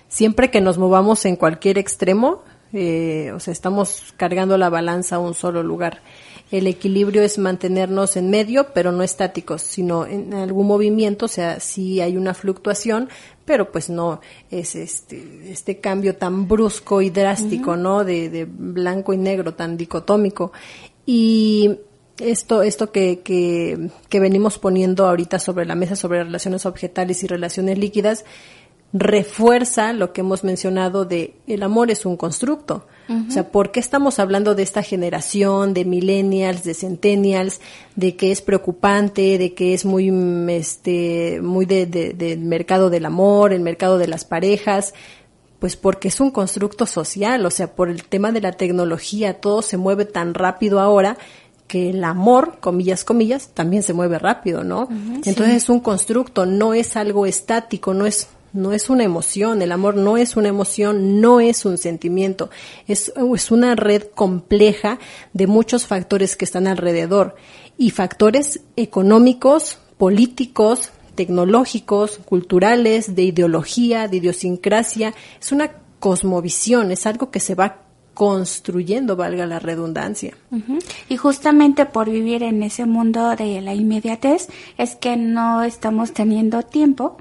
[0.07, 2.41] Siempre que nos movamos en cualquier extremo,
[2.71, 6.01] eh, o sea, estamos cargando la balanza a un solo lugar.
[6.49, 11.59] El equilibrio es mantenernos en medio, pero no estáticos, sino en algún movimiento, o sea,
[11.59, 13.09] sí hay una fluctuación,
[13.43, 18.03] pero pues no es este, este cambio tan brusco y drástico, ¿no?
[18.05, 20.53] De, de blanco y negro, tan dicotómico.
[21.05, 21.79] Y
[22.19, 27.27] esto, esto que, que, que venimos poniendo ahorita sobre la mesa sobre relaciones objetales y
[27.27, 28.25] relaciones líquidas,
[28.93, 32.85] refuerza lo que hemos mencionado de el amor es un constructo.
[33.09, 37.61] O sea, ¿por qué estamos hablando de esta generación de millennials, de centennials,
[37.95, 40.11] de que es preocupante, de que es muy,
[40.49, 44.93] este, muy de, del mercado del amor, el mercado de las parejas?
[45.59, 49.61] Pues porque es un constructo social, o sea, por el tema de la tecnología, todo
[49.61, 51.17] se mueve tan rápido ahora
[51.67, 54.87] que el amor, comillas, comillas, también se mueve rápido, ¿no?
[55.25, 59.71] Entonces es un constructo, no es algo estático, no es no es una emoción, el
[59.71, 62.49] amor no es una emoción, no es un sentimiento,
[62.87, 64.99] es, es una red compleja
[65.33, 67.35] de muchos factores que están alrededor
[67.77, 77.31] y factores económicos, políticos, tecnológicos, culturales, de ideología, de idiosincrasia, es una cosmovisión, es algo
[77.31, 80.35] que se va construyendo, valga la redundancia.
[81.07, 84.47] Y justamente por vivir en ese mundo de la inmediatez
[84.79, 87.17] es que no estamos teniendo tiempo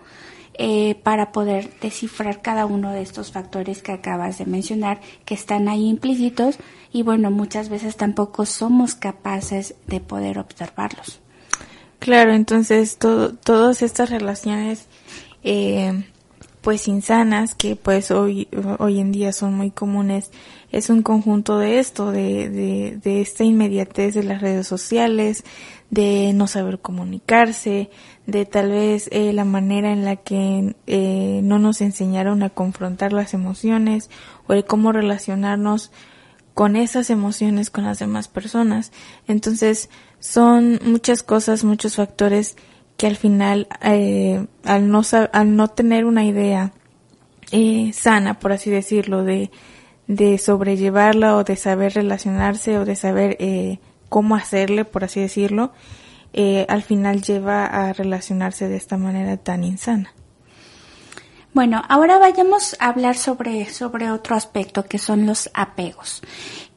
[0.59, 5.69] eh, para poder descifrar cada uno de estos factores que acabas de mencionar que están
[5.69, 6.59] ahí implícitos
[6.93, 11.21] y bueno, muchas veces tampoco somos capaces de poder observarlos.
[11.99, 14.87] Claro, entonces todo, todas estas relaciones
[15.43, 16.05] eh,
[16.63, 18.49] pues insanas que pues hoy,
[18.79, 20.31] hoy en día son muy comunes
[20.73, 25.45] es un conjunto de esto, de, de, de esta inmediatez de las redes sociales,
[25.91, 27.91] de no saber comunicarse,
[28.27, 33.13] de tal vez eh, la manera en la que eh, no nos enseñaron a confrontar
[33.13, 34.11] las emociones
[34.47, 35.93] o el cómo relacionarnos
[36.55, 38.93] con esas emociones con las demás personas.
[39.29, 42.57] Entonces son muchas cosas, muchos factores
[42.97, 45.03] que al final, eh, al, no,
[45.33, 46.73] al no tener una idea
[47.93, 49.51] sana, por así decirlo, de,
[50.07, 55.73] de sobrellevarla o de saber relacionarse o de saber eh, cómo hacerle, por así decirlo,
[56.37, 60.13] eh, al final lleva a relacionarse de esta manera tan insana.
[61.55, 66.21] Bueno, ahora vayamos a hablar sobre, sobre otro aspecto que son los apegos.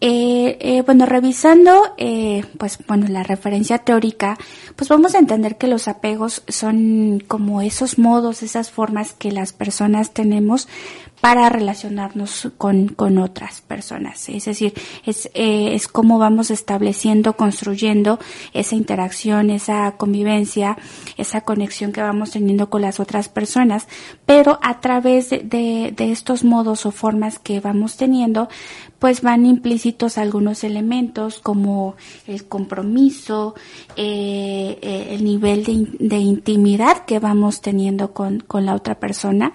[0.02, 4.38] Eh, eh, bueno, revisando, eh, pues bueno, la referencia teórica,
[4.78, 9.52] pues vamos a entender que los apegos son como esos modos, esas formas que las
[9.52, 10.70] personas tenemos
[11.22, 14.30] para relacionarnos con, con otras personas.
[14.30, 14.74] Es decir,
[15.06, 18.20] es, eh, es cómo vamos estableciendo, construyendo
[18.54, 20.78] esa interacción, esa convivencia,
[21.18, 23.88] esa conexión que vamos teniendo con las otras personas,
[24.26, 28.48] pero a través de, de, de estos modos o formas que vamos teniendo,
[29.00, 31.96] pues van implícitos algunos elementos como
[32.28, 33.56] el compromiso,
[33.96, 39.54] eh, eh, el nivel de, de, intimidad que vamos teniendo con, con la otra persona.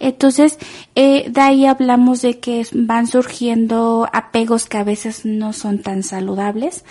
[0.00, 0.58] Entonces,
[0.94, 6.02] eh, de ahí hablamos de que van surgiendo apegos que a veces no son tan
[6.02, 6.84] saludables,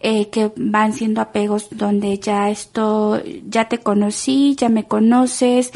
[0.00, 5.72] eh, que van siendo apegos donde ya esto, ya te conocí, ya me conoces,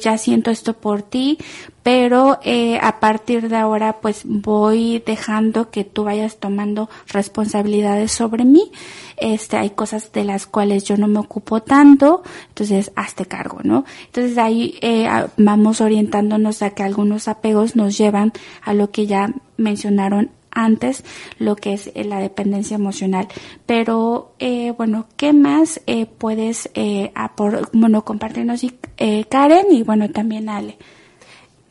[0.00, 1.38] ya siento esto por ti,
[1.88, 8.44] pero eh, a partir de ahora pues voy dejando que tú vayas tomando responsabilidades sobre
[8.44, 8.70] mí.
[9.16, 13.86] Este, hay cosas de las cuales yo no me ocupo tanto, entonces hazte cargo, ¿no?
[14.04, 15.08] Entonces ahí eh,
[15.38, 21.04] vamos orientándonos a que algunos apegos nos llevan a lo que ya mencionaron antes
[21.38, 23.28] lo que es eh, la dependencia emocional.
[23.64, 27.14] Pero, eh, bueno, ¿qué más eh, puedes, eh,
[27.72, 28.62] bueno, compartirnos,
[28.98, 30.76] eh, Karen, y bueno, también Ale?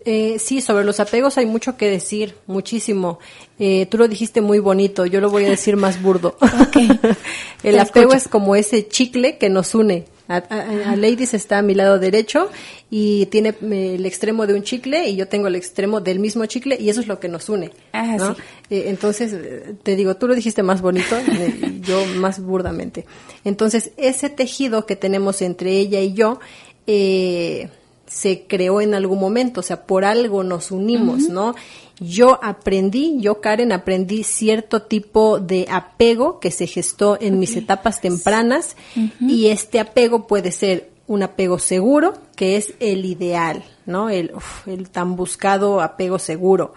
[0.09, 3.19] Eh, sí, sobre los apegos hay mucho que decir, muchísimo.
[3.59, 6.37] Eh, tú lo dijiste muy bonito, yo lo voy a decir más burdo.
[6.69, 6.87] Okay.
[7.63, 8.15] el Te apego escucho.
[8.17, 10.05] es como ese chicle que nos une.
[10.29, 12.49] A, a- a Ladies está a mi lado derecho
[12.89, 16.45] y tiene eh, el extremo de un chicle y yo tengo el extremo del mismo
[16.45, 17.71] chicle y eso es lo que nos une.
[17.93, 18.35] Ah, ¿no?
[18.35, 18.41] sí.
[18.69, 21.15] Eh, entonces, eh, te digo, tú lo dijiste más bonito,
[21.81, 23.05] yo más burdamente.
[23.43, 26.39] Entonces, ese tejido que tenemos entre ella y yo,
[26.87, 27.69] eh,
[28.07, 31.55] se creó en algún momento, o sea, por algo nos unimos, ¿no?
[31.99, 38.01] Yo aprendí, yo Karen aprendí cierto tipo de apego que se gestó en mis etapas
[38.01, 38.75] tempranas
[39.19, 44.09] y este apego puede ser un apego seguro, que es el ideal, ¿no?
[44.09, 46.73] El, uf, el tan buscado apego seguro.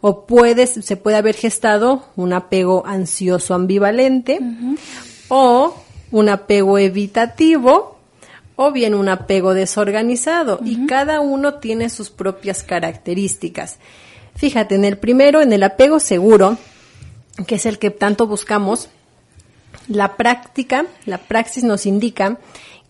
[0.00, 4.40] O puedes, se puede haber gestado un apego ansioso ambivalente
[5.28, 5.74] o
[6.10, 7.98] un apego evitativo
[8.66, 13.78] o bien un apego desorganizado y cada uno tiene sus propias características.
[14.34, 16.58] Fíjate, en el primero, en el apego seguro,
[17.46, 18.88] que es el que tanto buscamos,
[19.88, 22.38] la práctica, la praxis nos indica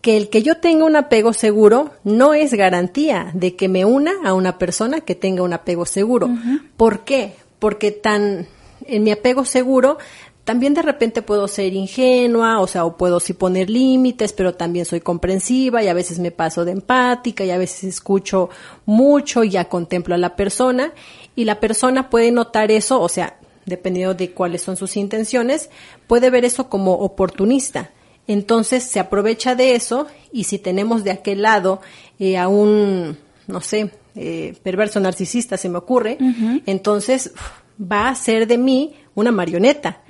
[0.00, 4.12] que el que yo tenga un apego seguro no es garantía de que me una
[4.24, 6.28] a una persona que tenga un apego seguro.
[6.76, 7.34] ¿Por qué?
[7.58, 8.48] Porque tan
[8.86, 9.98] en mi apego seguro
[10.44, 14.84] también de repente puedo ser ingenua, o sea, o puedo sí poner límites, pero también
[14.84, 18.50] soy comprensiva y a veces me paso de empática y a veces escucho
[18.84, 20.92] mucho y ya contemplo a la persona
[21.36, 25.70] y la persona puede notar eso, o sea, dependiendo de cuáles son sus intenciones,
[26.08, 27.90] puede ver eso como oportunista.
[28.26, 31.80] Entonces se aprovecha de eso y si tenemos de aquel lado
[32.18, 33.16] eh, a un,
[33.46, 36.18] no sé, eh, perverso narcisista, se me ocurre,
[36.66, 40.00] entonces uf, va a ser de mí una marioneta.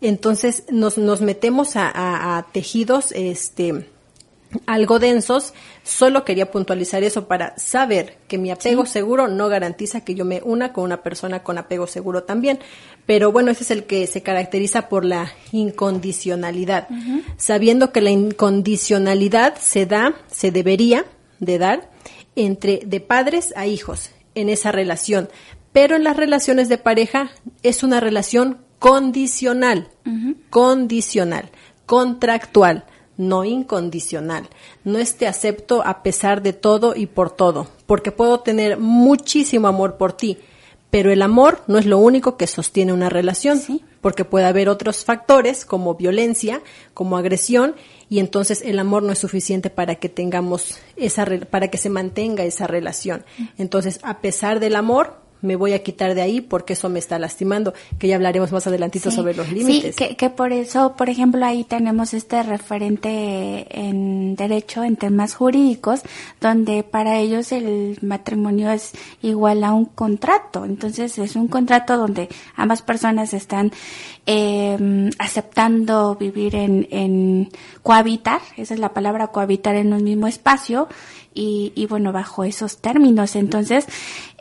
[0.00, 3.88] Entonces nos, nos metemos a, a- a tejidos este,
[4.66, 5.52] algo densos.
[5.82, 10.40] Solo quería puntualizar eso para saber que mi apego seguro no garantiza que yo me
[10.44, 12.58] una con una persona con apego seguro también.
[13.06, 16.88] Pero bueno, ese es el que se caracteriza por la incondicionalidad.
[17.36, 21.04] Sabiendo que la incondicionalidad se da, se debería
[21.40, 21.90] de dar
[22.36, 25.28] entre de padres a hijos en esa relación.
[25.80, 27.30] Pero en las relaciones de pareja
[27.62, 29.86] es una relación condicional,
[30.50, 31.50] condicional,
[31.86, 32.84] contractual,
[33.16, 34.48] no incondicional.
[34.82, 39.68] No es te acepto a pesar de todo y por todo, porque puedo tener muchísimo
[39.68, 40.38] amor por ti,
[40.90, 43.60] pero el amor no es lo único que sostiene una relación,
[44.00, 46.60] porque puede haber otros factores como violencia,
[46.92, 47.76] como agresión,
[48.08, 51.88] y entonces el amor no es suficiente para que tengamos esa re- para que se
[51.88, 53.24] mantenga esa relación.
[53.58, 57.18] Entonces, a pesar del amor, me voy a quitar de ahí porque eso me está
[57.18, 59.94] lastimando, que ya hablaremos más adelantito Sí, sobre los límites.
[59.96, 65.34] Sí, que, que por eso, por ejemplo, ahí tenemos este referente en derecho, en temas
[65.34, 66.00] jurídicos,
[66.40, 70.64] donde para ellos el matrimonio es igual a un contrato.
[70.64, 73.72] Entonces es un contrato donde ambas personas están
[74.26, 77.48] eh, aceptando vivir en, en
[77.82, 80.88] cohabitar, esa es la palabra cohabitar en un mismo espacio
[81.34, 83.36] y, y bueno, bajo esos términos.
[83.36, 83.86] Entonces,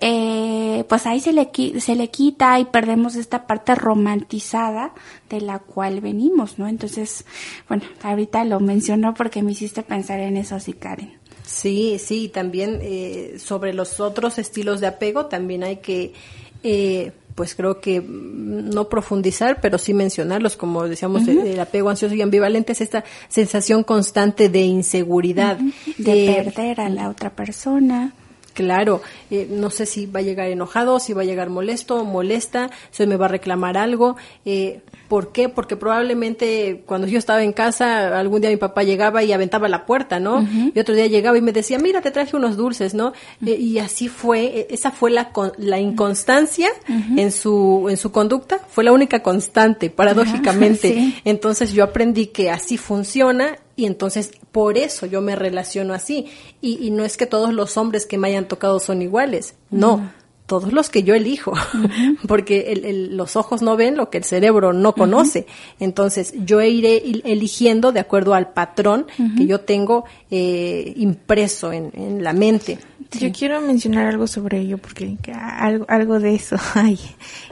[0.02, 4.94] eh, pues ahí se le, se le quita y perdemos esta parte romantizada
[5.30, 6.68] de la cual venimos, ¿no?
[6.68, 7.26] Entonces,
[7.68, 11.18] bueno, ahorita lo menciono porque me hiciste pensar en eso, sí, Karen.
[11.46, 16.14] Sí, sí, también eh, sobre los otros estilos de apego también hay que,
[16.62, 22.16] eh, pues creo que mm, no profundizar, pero sí mencionarlos, como decíamos, el, apego ansioso
[22.16, 25.60] y ambivalente es esta sensación constante de inseguridad.
[26.00, 28.12] De perder a la otra persona.
[28.54, 32.72] Claro, eh, no sé si va a llegar enojado, si va a llegar molesto, molesta,
[32.90, 34.18] si me va a reclamar algo.
[34.44, 35.48] Eh, ¿Por qué?
[35.48, 39.86] Porque probablemente cuando yo estaba en casa, algún día mi papá llegaba y aventaba la
[39.86, 40.46] puerta, ¿no?
[40.74, 43.14] Y otro día llegaba y me decía, mira, te traje unos dulces, ¿no?
[43.46, 48.60] Eh, y así fue, e, esa fue la, la inconstancia en, su, en su conducta,
[48.70, 51.22] fue la única constante, paradójicamente.
[51.24, 56.26] Entonces yo aprendí que así funciona y entonces por eso yo me relaciono así.
[56.62, 60.12] Y, y, no es que todos los hombres que me hayan tocado son iguales, no.
[60.48, 61.54] Todos los que yo elijo,
[62.28, 65.46] porque el, los ojos no ven lo que el cerebro no conoce.
[65.80, 69.06] Entonces, yo iré eligiendo de acuerdo al patrón
[69.38, 72.80] que yo tengo eh, impreso en, en, la mente.
[73.20, 76.98] Yo quiero mencionar algo sobre ello, porque algo, algo de eso hay.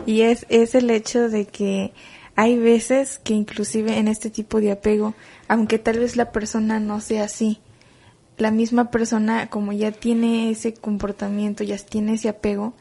[0.05, 1.93] Y es, es el hecho de que
[2.35, 5.13] hay veces que inclusive en este tipo de apego,
[5.47, 7.59] aunque tal vez la persona no sea así,
[8.37, 12.73] la misma persona como ya tiene ese comportamiento, ya tiene ese apego,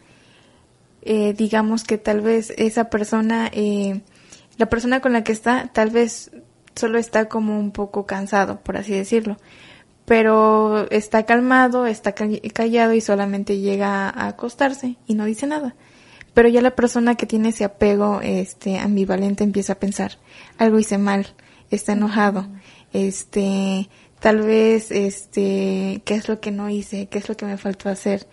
[1.05, 4.01] eh, digamos que tal vez esa persona, eh,
[4.57, 6.31] la persona con la que está, tal vez
[6.75, 9.37] solo está como un poco cansado, por así decirlo,
[10.07, 15.75] pero está calmado, está callado y solamente llega a acostarse y no dice nada.
[16.33, 20.19] Pero ya la persona que tiene ese apego este ambivalente empieza a pensar,
[20.59, 21.29] algo hice mal,
[21.71, 22.49] está enojado,
[22.93, 23.89] este
[24.21, 27.89] tal vez este qué es lo que no hice, qué es lo que me faltó
[27.91, 28.27] hacer.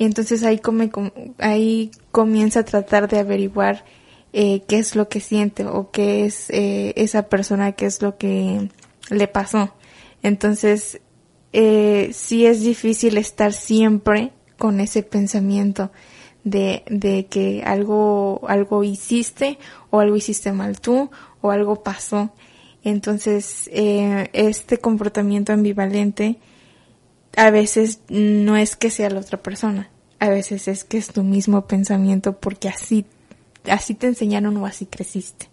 [0.00, 0.90] Y entonces ahí come,
[1.36, 3.84] ahí comienza a tratar de averiguar
[4.32, 8.16] eh, qué es lo que siente o qué es eh, esa persona, qué es lo
[8.16, 8.70] que
[9.10, 9.74] le pasó.
[10.22, 11.02] Entonces,
[11.52, 15.90] eh, sí es difícil estar siempre con ese pensamiento
[16.44, 19.58] de, de que algo, algo hiciste
[19.90, 21.10] o algo hiciste mal tú
[21.42, 22.32] o algo pasó.
[22.84, 26.38] Entonces, eh, este comportamiento ambivalente
[27.36, 31.22] a veces no es que sea la otra persona, a veces es que es tu
[31.22, 33.06] mismo pensamiento porque así,
[33.64, 35.48] así te enseñaron o así creciste.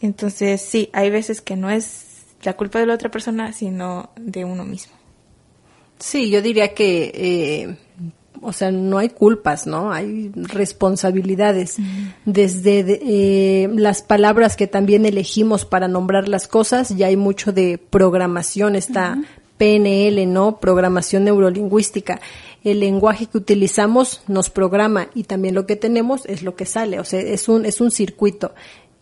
[0.00, 4.44] Entonces, sí, hay veces que no es la culpa de la otra persona, sino de
[4.44, 4.92] uno mismo.
[5.98, 7.76] Sí, yo diría que eh,
[8.40, 9.92] o sea, no hay culpas, ¿no?
[9.92, 11.76] Hay responsabilidades.
[12.24, 17.78] Desde eh, las palabras que también elegimos para nombrar las cosas, ya hay mucho de
[17.78, 19.18] programación, esta
[19.58, 20.58] PNL, ¿no?
[20.60, 22.20] Programación neurolingüística.
[22.64, 26.98] El lenguaje que utilizamos nos programa y también lo que tenemos es lo que sale,
[27.00, 28.54] o sea, es un, es un circuito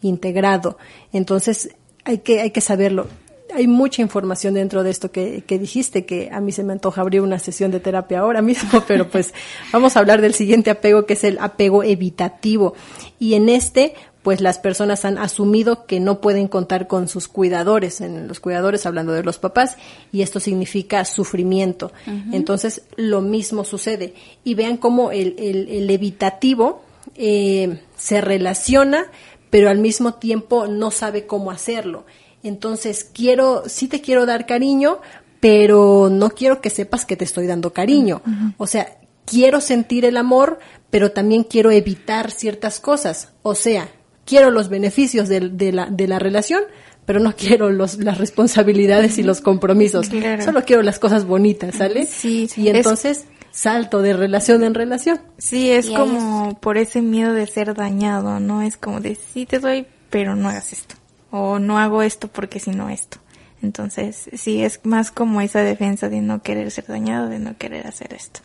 [0.02, 0.78] integrado.
[1.12, 1.70] Entonces,
[2.04, 3.07] hay que, hay que saberlo
[3.54, 7.00] hay mucha información dentro de esto que, que, dijiste, que a mí se me antoja
[7.00, 9.32] abrir una sesión de terapia ahora mismo, pero pues
[9.72, 12.74] vamos a hablar del siguiente apego, que es el apego evitativo.
[13.18, 13.94] Y en este,
[14.27, 18.85] pues las personas han asumido que no pueden contar con sus cuidadores, en los cuidadores
[18.85, 19.77] hablando de los papás,
[20.11, 21.93] y esto significa sufrimiento.
[22.33, 24.14] Entonces, lo mismo sucede.
[24.43, 26.83] Y vean cómo el, el, el evitativo
[27.14, 29.07] eh, se relaciona,
[29.49, 32.05] pero al mismo tiempo no sabe cómo hacerlo
[32.49, 35.01] entonces, quiero, sí te quiero dar cariño,
[35.41, 38.22] pero no quiero que sepas que te estoy dando cariño.
[38.57, 40.59] O sea, quiero sentir el amor,
[40.91, 43.33] pero también quiero evitar ciertas cosas.
[43.43, 43.89] O sea,
[44.27, 45.41] quiero los beneficios de,
[45.72, 46.62] la, de la relación,
[47.07, 50.11] pero no quiero los, las responsabilidades y los compromisos.
[50.45, 52.05] Solo quiero las cosas bonitas, ¿sale?
[52.05, 52.51] Sí.
[52.57, 55.18] Y entonces salto de relación en relación.
[55.39, 58.61] Sí, es como por ese miedo de ser dañado, ¿no?
[58.61, 60.97] Es como de sí te doy, pero no hagas esto
[61.31, 63.18] o no hago esto porque si no esto.
[63.62, 67.87] Entonces, sí, es más como esa defensa de no querer ser dañado, de no querer
[67.87, 68.41] hacer esto.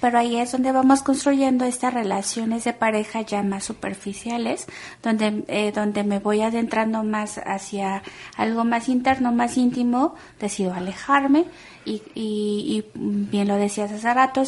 [0.00, 4.66] Pero ahí es donde vamos construyendo estas relaciones de pareja ya más superficiales,
[5.02, 8.02] donde, eh, donde me voy adentrando más hacia
[8.36, 11.44] algo más interno, más íntimo, decido alejarme
[11.84, 14.42] y, y, y bien lo decías hace rato,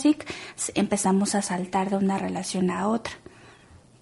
[0.74, 3.12] empezamos a saltar de una relación a otra.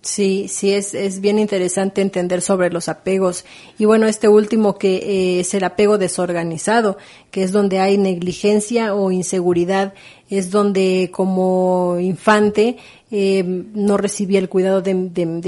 [0.02, 3.44] Sí, sí, es, es bien interesante entender sobre los apegos.
[3.78, 6.96] Y bueno, este último que eh, es el apego desorganizado,
[7.30, 9.92] que es donde hay negligencia o inseguridad
[10.30, 12.76] es donde como infante
[13.12, 14.94] eh, no recibía el cuidado de,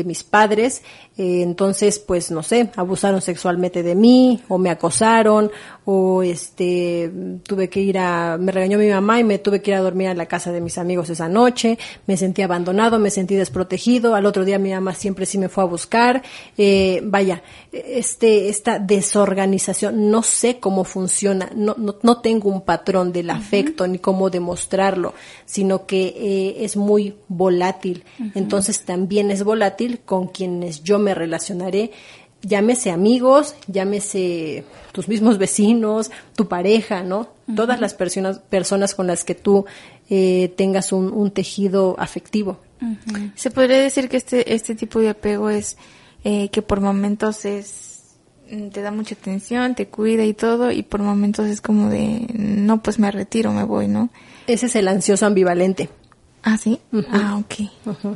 [0.05, 0.83] mis padres,
[1.16, 5.49] eh, entonces pues no sé, abusaron sexualmente de mí o me acosaron
[5.85, 7.12] o este
[7.45, 10.09] tuve que ir a, me regañó mi mamá y me tuve que ir a dormir
[10.09, 11.78] a la casa de mis amigos esa noche,
[12.09, 15.62] me sentí abandonado, me sentí desprotegido, al otro día mi mamá siempre sí me fue
[15.62, 16.22] a buscar,
[16.59, 23.12] eh, vaya, este, esta desorganización, no sé cómo funciona, no, no, no tengo un patrón
[23.12, 25.14] del afecto ni cómo demostrarlo,
[25.47, 28.05] sino que es muy volátil.
[28.35, 31.93] Entonces también es volátil con quienes yo me relacionaré,
[32.43, 37.29] llámese amigos, llámese tus mismos vecinos, tu pareja, ¿no?
[37.57, 39.64] Todas las personas, personas con las que tú
[40.11, 42.59] eh, tengas un, tejido afectivo.
[43.35, 45.77] Se podría decir que este, este tipo de apego es
[46.25, 48.16] eh, que por momentos es
[48.51, 52.27] mm, te da mucha atención, te cuida y todo, y por momentos es como de,
[52.35, 54.11] no, pues me retiro, me voy, ¿no?
[54.47, 55.89] Ese es el ansioso ambivalente.
[56.43, 56.81] Ah, sí.
[57.11, 58.07] Ah, ok.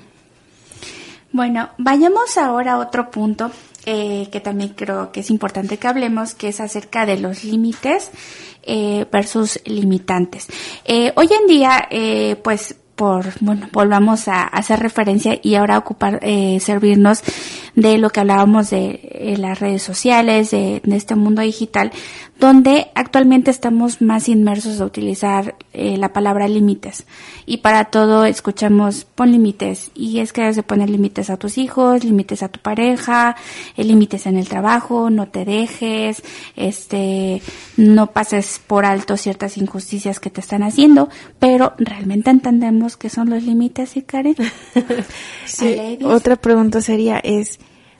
[1.32, 3.50] Bueno, vayamos ahora a otro punto
[3.84, 8.10] eh, que también creo que es importante que hablemos, que es acerca de los límites
[8.62, 10.48] eh, versus limitantes.
[10.84, 11.88] Eh, hoy en día,
[12.42, 17.22] pues por, bueno, volvamos a hacer referencia y ahora ocupar, eh, servirnos
[17.76, 21.92] de lo que hablábamos de eh, las redes sociales, de, este mundo digital,
[22.40, 27.06] donde actualmente estamos más inmersos a utilizar eh, la palabra límites.
[27.44, 29.90] Y para todo escuchamos pon límites.
[29.94, 33.36] Y es que debes de poner límites a tus hijos, límites a tu pareja,
[33.76, 36.22] límites en el trabajo, no te dejes,
[36.56, 37.42] este,
[37.76, 43.30] no pases por alto ciertas injusticias que te están haciendo, pero realmente entendemos que son
[43.30, 44.36] los límites, y Karen?
[45.44, 47.58] sí, otra pregunta sería es,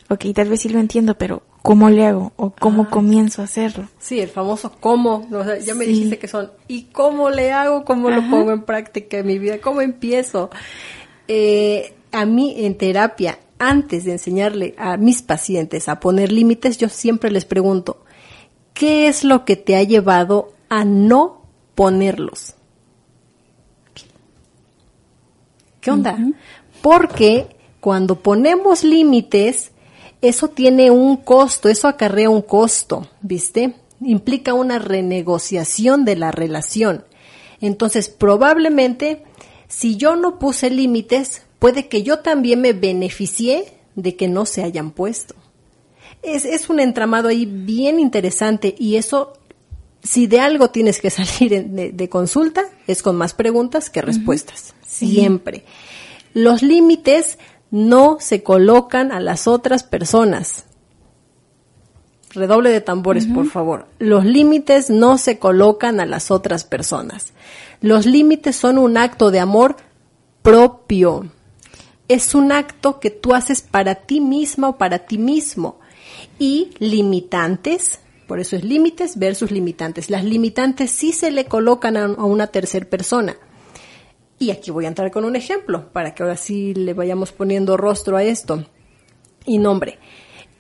[0.09, 2.33] ok, tal vez sí lo entiendo, pero ¿cómo le hago?
[2.37, 2.91] ¿O cómo ah.
[2.91, 3.89] comienzo a hacerlo?
[3.99, 5.27] Sí, el famoso cómo.
[5.65, 7.85] ya me dijiste que son, ¿y cómo le hago?
[7.85, 9.59] ¿Cómo lo pongo en práctica en mi vida?
[9.61, 10.51] ¿Cómo empiezo?
[11.29, 16.89] Eh, a mí en terapia, antes de enseñarle a mis pacientes a poner límites, yo
[16.89, 18.05] siempre les pregunto,
[18.75, 21.43] ¿qué es lo que te ha llevado a no
[21.75, 22.55] ponerlos?
[25.81, 26.19] ¿Qué onda?
[26.83, 27.47] Porque
[27.81, 29.71] cuando ponemos límites,
[30.23, 33.75] eso tiene un costo, eso acarrea un costo, ¿viste?
[34.01, 37.05] Implica una renegociación de la relación.
[37.61, 39.23] Entonces, probablemente,
[39.69, 44.63] si yo no puse límites, puede que yo también me beneficié de que no se
[44.63, 45.35] hayan puesto.
[46.23, 49.35] Es, un entramado ahí bien interesante y eso,
[50.03, 55.65] si de algo tienes que salir de, consulta, es con más preguntas que respuestas siempre.
[56.35, 57.39] Los límites
[57.71, 60.67] no se colocan a las otras personas.
[62.37, 63.87] Redoble de tambores, por favor.
[63.99, 67.33] Los límites no se colocan a las otras personas.
[67.81, 69.77] Los límites son un acto de amor
[70.43, 71.31] propio.
[72.09, 75.81] Es un acto que tú haces para ti misma o para ti mismo.
[76.39, 80.11] Y limitantes, por eso es límites versus limitantes.
[80.11, 83.37] Las limitantes sí se le colocan a, una tercera persona.
[84.39, 87.77] Y aquí voy a entrar con un ejemplo para que ahora sí le vayamos poniendo
[87.77, 88.65] rostro a esto
[89.47, 89.99] y nombre.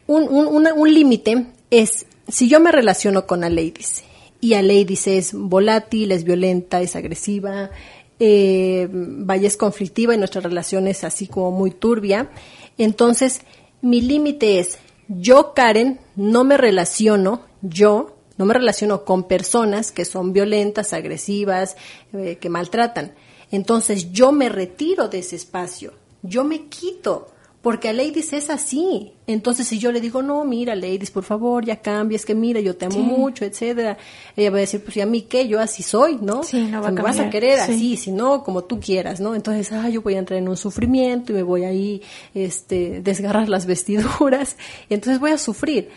[0.06, 4.04] Un, un, límite es si yo me relaciono con a ladies
[4.40, 7.70] y a ladies es volátil, es violenta, es agresiva,
[8.18, 12.30] eh, vaya es conflictiva y nuestra relación es así como muy turbia,
[12.78, 13.40] entonces
[13.82, 20.04] mi límite es yo Karen no me relaciono, yo no me relaciono con personas que
[20.04, 21.76] son violentas, agresivas,
[22.12, 23.12] eh, que maltratan
[23.50, 25.92] entonces yo me retiro de ese espacio,
[26.22, 27.28] yo me quito,
[27.66, 29.10] porque a Ladies es así.
[29.26, 32.60] Entonces si yo le digo, no, mira, Ladies, por favor, ya cambia, es que mira,
[32.60, 33.98] yo te amo mucho, etcétera,
[34.36, 35.48] ella va a decir, pues, ¿y a mí qué?
[35.48, 36.44] Yo así soy, ¿no?
[36.44, 39.34] Sí, no va a vas a querer así, si no, como tú quieras, ¿no?
[39.34, 42.02] Entonces, ah, yo voy a entrar en un sufrimiento y me voy ahí,
[42.34, 44.56] este, desgarrar las vestiduras,
[44.88, 45.88] entonces voy a sufrir.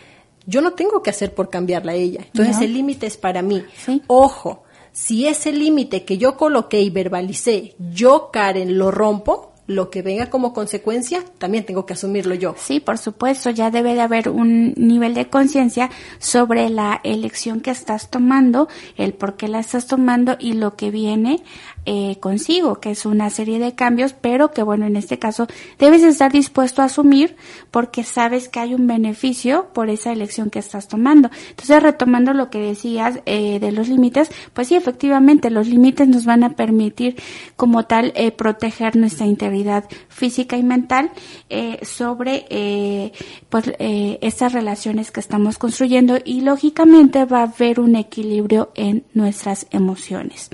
[0.48, 2.22] Yo no tengo que hacer por cambiarla a ella.
[2.26, 3.64] Entonces el límite es para mí.
[4.08, 4.64] Ojo,
[5.00, 10.30] si ese límite que yo coloqué y verbalicé, yo, Karen, lo rompo, lo que venga
[10.30, 12.54] como consecuencia, también tengo que asumirlo yo.
[12.58, 17.72] Sí, por supuesto, ya debe de haber un nivel de conciencia sobre la elección que
[17.72, 21.44] estás tomando, el por qué la estás tomando y lo que viene
[21.92, 25.48] eh, consigo, que es una serie de cambios, pero que bueno, en este caso
[25.80, 27.36] debes estar dispuesto a asumir
[27.72, 31.32] porque sabes que hay un beneficio por esa elección que estás tomando.
[31.50, 36.26] Entonces, retomando lo que decías eh, de los límites, pues sí, efectivamente, los límites nos
[36.26, 37.16] van a permitir
[37.56, 41.10] como tal eh, proteger nuestra integridad física y mental
[41.82, 43.12] sobre
[43.50, 49.66] pues estas relaciones que estamos construyendo y lógicamente va a haber un equilibrio en nuestras
[49.72, 50.52] emociones.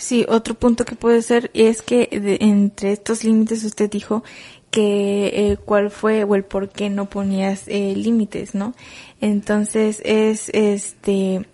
[0.00, 2.08] Sí, otro punto que puede ser es que
[2.40, 4.24] entre estos límites usted dijo
[4.70, 8.72] que eh, cuál fue o el por qué no ponías eh, límites, ¿no?
[9.20, 11.46] Entonces es este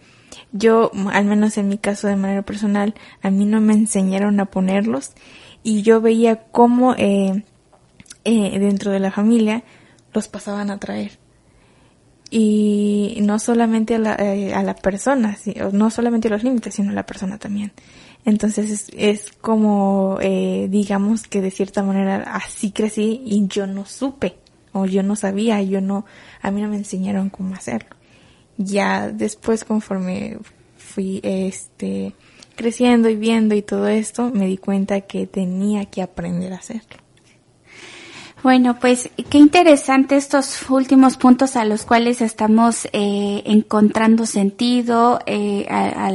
[0.53, 4.47] yo al menos en mi caso de manera personal a mí no me enseñaron a
[4.47, 5.11] ponerlos
[5.65, 7.43] y yo veía cómo eh,
[8.25, 9.65] eh dentro de la familia
[10.15, 11.19] los pasaban a traer
[12.31, 15.37] y no solamente a la, eh, a la persona,
[15.73, 17.73] no solamente los límites, sino a la persona también.
[18.27, 23.87] Entonces es, es como, eh, digamos que de cierta manera así crecí y yo no
[23.87, 24.35] supe,
[24.73, 26.05] o yo no sabía, yo no,
[26.43, 27.91] a mí no me enseñaron cómo hacerlo.
[28.59, 30.39] Ya después conforme
[30.77, 32.15] fui, este,
[32.57, 37.06] creciendo y viendo y todo esto, me di cuenta que tenía que aprender a hacerlo.
[38.43, 45.67] Bueno, pues qué interesante estos últimos puntos a los cuales estamos eh, encontrando sentido eh,
[45.71, 46.11] a,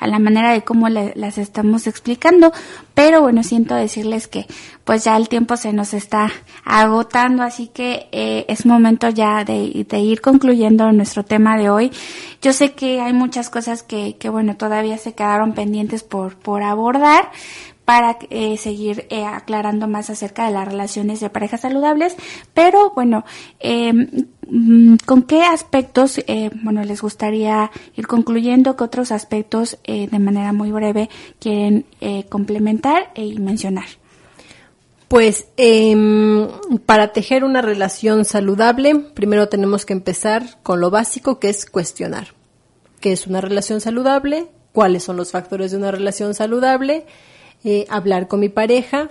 [0.00, 2.52] a, la manera de cómo las estamos explicando.
[2.94, 4.46] Pero bueno, siento decirles que
[4.84, 6.30] pues ya el tiempo se nos está
[6.64, 11.92] agotando, así que eh, es momento ya de, de, ir concluyendo nuestro tema de hoy.
[12.42, 16.62] Yo sé que hay muchas cosas que, que bueno, todavía se quedaron pendientes por, por
[16.62, 17.30] abordar,
[17.92, 22.16] para eh, seguir eh, aclarando más acerca de las relaciones de parejas saludables.
[22.54, 23.26] Pero bueno,
[23.62, 28.76] mm, ¿con qué aspectos, eh, bueno, les gustaría ir concluyendo?
[28.76, 31.84] ¿Qué otros aspectos de manera muy breve quieren
[32.30, 33.84] complementar y mencionar?
[35.08, 36.48] Pues em,
[36.86, 42.28] para tejer una relación saludable, primero tenemos que empezar con lo básico que es cuestionar.
[43.00, 44.46] ¿Qué es una relación saludable?
[44.72, 47.04] ¿Cuáles son los factores de una relación saludable?
[47.64, 49.10] Eh, hablar con mi pareja,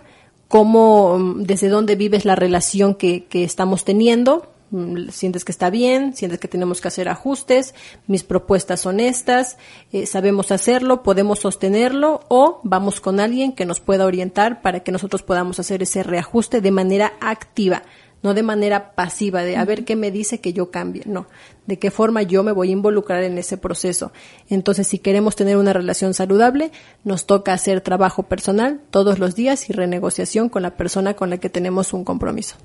[0.49, 5.69] cómo, mm, desde dónde vives la relación que, que estamos teniendo, mm, sientes que está
[5.69, 7.73] bien, sientes que tenemos que hacer ajustes,
[8.07, 9.57] mis propuestas son estas,
[9.93, 14.91] eh, sabemos hacerlo, podemos sostenerlo o vamos con alguien que nos pueda orientar para que
[14.91, 17.83] nosotros podamos hacer ese reajuste de manera activa
[18.23, 21.27] no de manera pasiva, de a ver qué me dice que yo cambie, no,
[21.65, 24.11] de qué forma yo me voy a involucrar en ese proceso.
[24.49, 26.71] Entonces, si queremos tener una relación saludable,
[27.03, 31.37] nos toca hacer trabajo personal todos los días y renegociación con la persona con la
[31.37, 32.55] que tenemos un compromiso.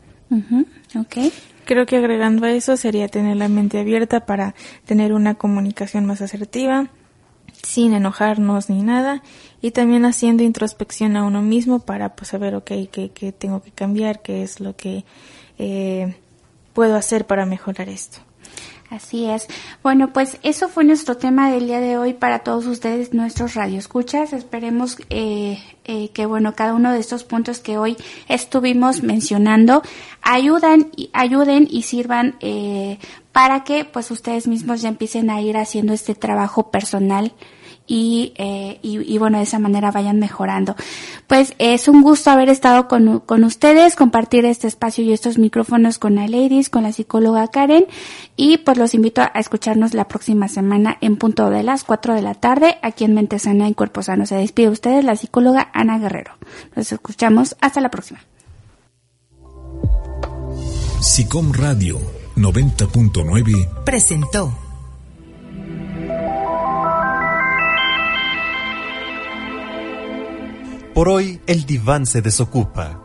[0.98, 1.32] okay.
[1.64, 4.54] Creo que agregando a eso sería tener la mente abierta para
[4.84, 6.90] tener una comunicación más asertiva,
[7.62, 9.22] sin enojarnos ni nada
[9.60, 13.72] y también haciendo introspección a uno mismo para pues saber ok qué, qué tengo que
[13.72, 15.04] cambiar qué es lo que
[15.58, 16.16] eh,
[16.72, 18.18] puedo hacer para mejorar esto.
[18.90, 19.48] Así es.
[19.82, 24.32] Bueno, pues eso fue nuestro tema del día de hoy para todos ustedes, nuestros radioescuchas.
[24.32, 27.96] Esperemos eh, eh, que, bueno, cada uno de estos puntos que hoy
[28.28, 29.82] estuvimos mencionando
[30.22, 32.98] ayudan, ayuden y sirvan eh,
[33.32, 37.32] para que, pues, ustedes mismos ya empiecen a ir haciendo este trabajo personal
[37.86, 40.76] y, eh, y, y, bueno, de esa manera vayan mejorando.
[41.26, 45.98] Pues es un gusto haber estado con, con ustedes, compartir este espacio y estos micrófonos
[45.98, 47.86] con la Ladies, con la psicóloga Karen
[48.36, 52.22] y pues los invito a escucharnos la próxima semana en punto de las 4 de
[52.22, 54.26] la tarde aquí en Mente Sana y Cuerpo Sano.
[54.26, 56.32] Se despide ustedes la psicóloga Ana Guerrero.
[56.74, 58.20] Nos escuchamos hasta la próxima.
[61.00, 61.98] Psicom Radio
[62.36, 64.65] 90.9 presentó
[70.96, 73.02] Por hoy el diván se desocupa.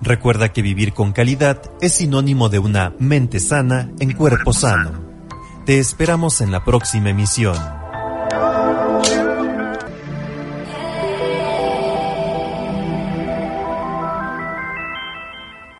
[0.00, 4.92] Recuerda que vivir con calidad es sinónimo de una mente sana en cuerpo sano.
[5.66, 7.81] Te esperamos en la próxima emisión.